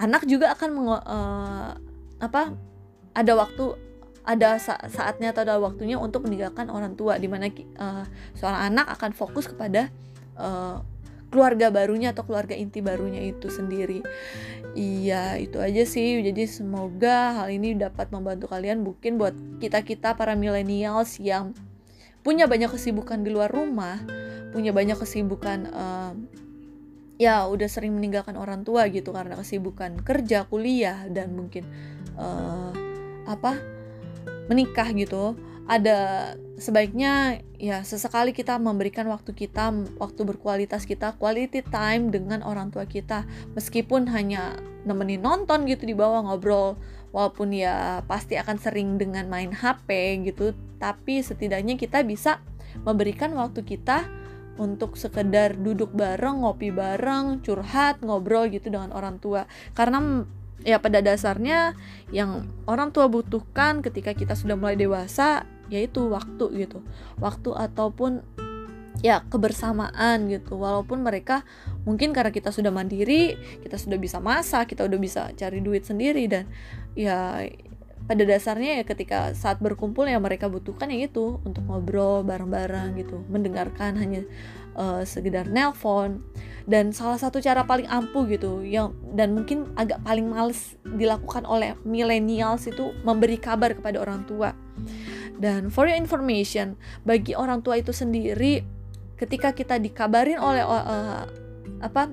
anak 0.00 0.26
juga 0.26 0.52
akan 0.56 0.70
uh, 0.88 1.70
apa 2.18 2.42
ada 3.14 3.32
waktu 3.36 3.76
ada 4.26 4.58
sa 4.58 4.74
saatnya 4.90 5.30
atau 5.30 5.46
ada 5.46 5.62
waktunya 5.62 5.94
untuk 6.00 6.26
meninggalkan 6.26 6.66
orang 6.66 6.98
tua. 6.98 7.20
Di 7.20 7.30
mana 7.30 7.46
uh, 7.78 8.04
seorang 8.34 8.74
anak 8.74 8.98
akan 8.98 9.10
fokus 9.14 9.46
kepada 9.46 9.94
keluarga 11.30 11.68
barunya 11.74 12.14
atau 12.14 12.22
keluarga 12.24 12.54
inti 12.54 12.80
barunya 12.80 13.22
itu 13.22 13.50
sendiri. 13.50 14.00
Iya, 14.76 15.40
itu 15.40 15.56
aja 15.56 15.82
sih. 15.88 16.20
Jadi 16.20 16.44
semoga 16.44 17.42
hal 17.42 17.48
ini 17.48 17.72
dapat 17.74 18.12
membantu 18.12 18.52
kalian 18.52 18.84
mungkin 18.84 19.16
buat 19.16 19.32
kita-kita 19.58 20.14
para 20.14 20.36
millennials 20.36 21.16
yang 21.16 21.56
punya 22.20 22.44
banyak 22.44 22.68
kesibukan 22.68 23.24
di 23.24 23.30
luar 23.32 23.48
rumah, 23.48 24.02
punya 24.52 24.74
banyak 24.76 24.98
kesibukan 24.98 25.70
uh, 25.72 26.12
ya 27.16 27.48
udah 27.48 27.68
sering 27.70 27.96
meninggalkan 27.96 28.36
orang 28.36 28.60
tua 28.66 28.84
gitu 28.92 29.16
karena 29.16 29.40
kesibukan 29.40 29.96
kerja, 30.04 30.44
kuliah 30.44 31.08
dan 31.08 31.32
mungkin 31.32 31.64
uh, 32.20 32.72
apa? 33.24 33.76
menikah 34.46 34.94
gitu 34.94 35.34
ada 35.66 36.32
sebaiknya 36.62 37.42
ya 37.58 37.82
sesekali 37.82 38.30
kita 38.30 38.54
memberikan 38.62 39.10
waktu 39.10 39.34
kita 39.34 39.74
waktu 39.98 40.22
berkualitas 40.22 40.86
kita 40.86 41.18
quality 41.18 41.66
time 41.66 42.14
dengan 42.14 42.46
orang 42.46 42.70
tua 42.70 42.86
kita. 42.86 43.26
Meskipun 43.58 44.06
hanya 44.14 44.54
nemenin 44.86 45.18
nonton 45.18 45.66
gitu 45.66 45.82
di 45.82 45.98
bawah 45.98 46.22
ngobrol 46.22 46.78
walaupun 47.10 47.50
ya 47.50 48.06
pasti 48.06 48.38
akan 48.38 48.56
sering 48.62 48.94
dengan 49.02 49.26
main 49.26 49.50
HP 49.50 50.22
gitu 50.30 50.54
tapi 50.78 51.18
setidaknya 51.24 51.74
kita 51.74 52.06
bisa 52.06 52.38
memberikan 52.86 53.34
waktu 53.34 53.66
kita 53.66 54.06
untuk 54.56 54.94
sekedar 54.96 55.58
duduk 55.58 55.92
bareng 55.92 56.46
ngopi 56.46 56.70
bareng 56.72 57.44
curhat 57.44 58.00
ngobrol 58.00 58.46
gitu 58.48 58.70
dengan 58.70 58.94
orang 58.94 59.18
tua. 59.18 59.50
Karena 59.74 60.24
ya 60.64 60.80
pada 60.80 61.04
dasarnya 61.04 61.76
yang 62.14 62.48
orang 62.64 62.94
tua 62.94 63.10
butuhkan 63.10 63.84
ketika 63.84 64.16
kita 64.16 64.32
sudah 64.32 64.56
mulai 64.56 64.78
dewasa 64.78 65.44
yaitu 65.72 66.06
waktu 66.10 66.66
gitu. 66.66 66.82
Waktu 67.18 67.50
ataupun 67.54 68.22
ya 69.04 69.22
kebersamaan 69.28 70.30
gitu. 70.32 70.56
Walaupun 70.56 71.04
mereka 71.04 71.44
mungkin 71.84 72.10
karena 72.10 72.32
kita 72.32 72.50
sudah 72.50 72.72
mandiri 72.72 73.36
kita 73.62 73.76
sudah 73.78 73.98
bisa 74.00 74.18
masak 74.18 74.74
kita 74.74 74.82
udah 74.84 74.98
bisa 74.98 75.30
cari 75.36 75.62
duit 75.62 75.86
sendiri 75.86 76.26
dan 76.26 76.50
ya 76.98 77.46
pada 78.06 78.22
dasarnya 78.22 78.82
ya 78.82 78.84
ketika 78.86 79.34
saat 79.34 79.58
berkumpul 79.58 80.06
yang 80.06 80.22
mereka 80.22 80.46
butuhkan 80.46 80.94
ya 80.94 81.10
itu 81.10 81.42
untuk 81.42 81.66
ngobrol 81.66 82.22
bareng-bareng 82.22 82.94
gitu 83.02 83.26
mendengarkan 83.26 83.98
hanya 83.98 84.22
uh, 84.78 85.02
sekedar 85.02 85.50
nelpon. 85.50 86.22
Dan 86.66 86.90
salah 86.90 87.14
satu 87.14 87.38
cara 87.38 87.62
paling 87.62 87.86
ampuh 87.86 88.26
gitu 88.26 88.66
yang 88.66 88.90
dan 89.14 89.38
mungkin 89.38 89.70
agak 89.78 90.02
paling 90.02 90.26
males 90.26 90.74
dilakukan 90.82 91.46
oleh 91.46 91.78
millennials 91.86 92.66
itu 92.66 92.90
memberi 93.06 93.38
kabar 93.38 93.70
kepada 93.70 94.02
orang 94.02 94.26
tua 94.26 94.50
dan 95.36 95.68
for 95.68 95.84
your 95.88 95.96
information 95.96 96.76
bagi 97.04 97.36
orang 97.36 97.60
tua 97.60 97.80
itu 97.80 97.92
sendiri 97.92 98.64
ketika 99.16 99.52
kita 99.52 99.80
dikabarin 99.80 100.36
oleh 100.40 100.64
uh, 100.64 101.24
apa 101.80 102.12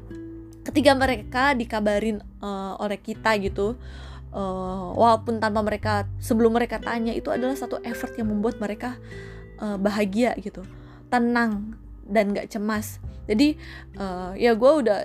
ketika 0.64 0.92
mereka 0.96 1.52
dikabarin 1.52 2.24
uh, 2.40 2.80
oleh 2.80 2.96
kita 3.00 3.36
gitu 3.44 3.76
uh, 4.32 4.88
walaupun 4.96 5.44
tanpa 5.44 5.60
mereka 5.60 5.94
sebelum 6.24 6.56
mereka 6.56 6.80
tanya 6.80 7.12
itu 7.12 7.28
adalah 7.30 7.56
satu 7.56 7.80
effort 7.84 8.16
yang 8.16 8.32
membuat 8.32 8.58
mereka 8.64 8.96
uh, 9.60 9.76
bahagia 9.76 10.36
gitu. 10.40 10.64
Tenang 11.12 11.78
dan 12.08 12.32
gak 12.32 12.52
cemas. 12.52 13.04
Jadi 13.28 13.56
uh, 14.00 14.36
ya 14.36 14.56
gue 14.56 14.72
udah 14.84 15.00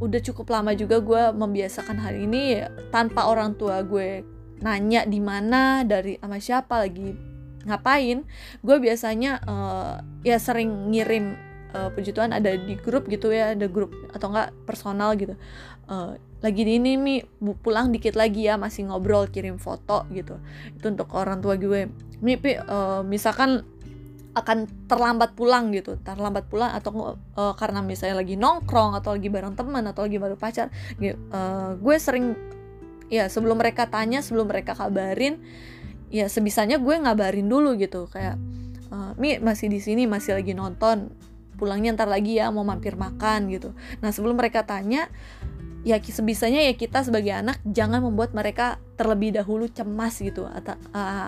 udah 0.00 0.20
cukup 0.24 0.48
lama 0.48 0.72
juga 0.72 0.96
gue 1.00 1.22
membiasakan 1.36 2.00
hal 2.00 2.16
ini 2.16 2.64
tanpa 2.88 3.28
orang 3.28 3.52
tua 3.52 3.84
gue 3.84 4.24
nanya 4.64 5.04
di 5.04 5.20
mana 5.20 5.84
dari 5.84 6.16
sama 6.20 6.40
siapa 6.40 6.80
lagi 6.80 7.29
ngapain 7.68 8.24
gue 8.64 8.76
biasanya 8.80 9.40
uh, 9.44 10.00
ya 10.24 10.40
sering 10.40 10.92
ngirim 10.92 11.36
uh, 11.76 11.92
puji 11.92 12.16
Tuhan 12.16 12.32
ada 12.32 12.56
di 12.56 12.74
grup 12.80 13.08
gitu 13.08 13.28
ya 13.32 13.52
ada 13.52 13.68
grup 13.68 13.92
atau 14.12 14.32
enggak 14.32 14.50
personal 14.64 15.12
gitu. 15.16 15.36
Uh, 15.90 16.14
lagi 16.40 16.62
di 16.64 16.78
ini 16.78 16.94
mi 16.96 17.20
pulang 17.60 17.90
dikit 17.90 18.14
lagi 18.16 18.46
ya 18.48 18.56
masih 18.56 18.88
ngobrol 18.88 19.28
kirim 19.28 19.60
foto 19.60 20.06
gitu. 20.14 20.40
Itu 20.72 20.88
untuk 20.88 21.12
orang 21.12 21.42
tua 21.44 21.58
gue. 21.60 21.90
Mi 22.22 22.38
uh, 22.38 23.04
misalkan 23.04 23.64
akan 24.30 24.70
terlambat 24.86 25.34
pulang 25.34 25.74
gitu 25.74 25.98
terlambat 26.06 26.46
pulang 26.46 26.70
atau 26.70 27.18
uh, 27.34 27.54
karena 27.58 27.82
misalnya 27.82 28.22
lagi 28.22 28.38
nongkrong 28.38 28.94
atau 28.94 29.18
lagi 29.18 29.26
bareng 29.26 29.58
teman 29.58 29.82
atau 29.90 30.06
lagi 30.06 30.22
baru 30.22 30.38
pacar 30.38 30.70
gitu, 31.02 31.18
uh, 31.34 31.74
gue 31.74 31.96
sering 31.98 32.38
ya 33.10 33.26
sebelum 33.26 33.58
mereka 33.58 33.90
tanya 33.90 34.22
sebelum 34.22 34.46
mereka 34.46 34.78
kabarin 34.78 35.42
ya 36.10 36.26
sebisanya 36.26 36.82
gue 36.82 36.94
ngabarin 36.98 37.46
dulu 37.46 37.78
gitu 37.78 38.10
kayak 38.10 38.36
uh, 38.90 39.14
mi 39.16 39.38
masih 39.38 39.70
di 39.70 39.78
sini 39.78 40.04
masih 40.10 40.36
lagi 40.36 40.52
nonton 40.52 41.14
pulangnya 41.54 41.94
ntar 41.94 42.10
lagi 42.10 42.40
ya 42.40 42.48
mau 42.48 42.64
mampir 42.64 42.96
makan 42.96 43.52
gitu. 43.52 43.76
Nah 44.00 44.10
sebelum 44.10 44.34
mereka 44.34 44.64
tanya 44.64 45.12
ya 45.80 45.96
sebisanya 46.00 46.60
ya 46.64 46.72
kita 46.76 47.04
sebagai 47.04 47.32
anak 47.32 47.60
jangan 47.68 48.04
membuat 48.04 48.32
mereka 48.32 48.80
terlebih 48.96 49.32
dahulu 49.32 49.68
cemas 49.68 50.20
gitu 50.20 50.48
atas, 50.48 50.80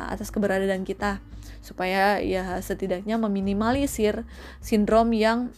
atas 0.09 0.29
keberadaan 0.33 0.89
kita. 0.89 1.21
Supaya 1.61 2.19
ya 2.25 2.59
setidaknya 2.59 3.21
meminimalisir 3.21 4.25
sindrom 4.59 5.13
yang 5.13 5.53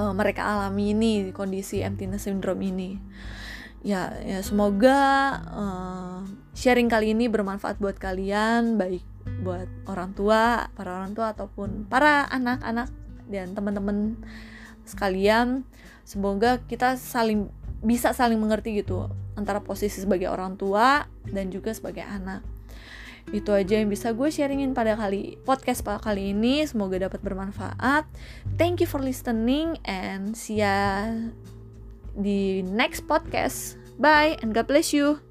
uh, 0.00 0.16
mereka 0.16 0.48
alami 0.48 0.96
ini 0.96 1.30
kondisi 1.30 1.84
emptiness 1.84 2.26
syndrome 2.26 2.64
ini 2.64 2.98
ya 3.84 4.16
ya 4.24 4.40
semoga 4.40 4.98
uh, 5.52 6.18
sharing 6.56 6.88
kali 6.88 7.12
ini 7.12 7.28
bermanfaat 7.28 7.76
buat 7.76 8.00
kalian 8.00 8.80
baik 8.80 9.04
buat 9.44 9.68
orang 9.84 10.16
tua 10.16 10.72
para 10.72 11.04
orang 11.04 11.12
tua 11.12 11.36
ataupun 11.36 11.84
para 11.86 12.24
anak-anak 12.32 12.88
dan 13.28 13.52
teman-teman 13.52 14.16
sekalian. 14.84 15.64
Semoga 16.04 16.60
kita 16.64 16.96
saling 17.00 17.48
bisa 17.84 18.12
saling 18.12 18.40
mengerti 18.40 18.80
gitu 18.80 19.08
antara 19.36 19.60
posisi 19.60 20.00
sebagai 20.00 20.28
orang 20.32 20.56
tua 20.56 21.08
dan 21.28 21.48
juga 21.48 21.72
sebagai 21.72 22.04
anak. 22.04 22.44
Itu 23.32 23.56
aja 23.56 23.80
yang 23.80 23.88
bisa 23.88 24.12
gue 24.12 24.28
sharingin 24.28 24.76
pada 24.76 25.00
kali 25.00 25.40
podcast 25.48 25.80
pada 25.80 25.96
kali 26.00 26.36
ini. 26.36 26.60
Semoga 26.68 27.08
dapat 27.08 27.24
bermanfaat. 27.24 28.04
Thank 28.60 28.84
you 28.84 28.88
for 28.88 29.00
listening 29.00 29.80
and 29.88 30.36
see 30.36 30.60
ya 30.60 31.08
di 32.18 32.62
next 32.62 33.06
podcast. 33.06 33.78
Bye 33.98 34.38
and 34.42 34.54
God 34.54 34.66
bless 34.66 34.90
you. 34.90 35.22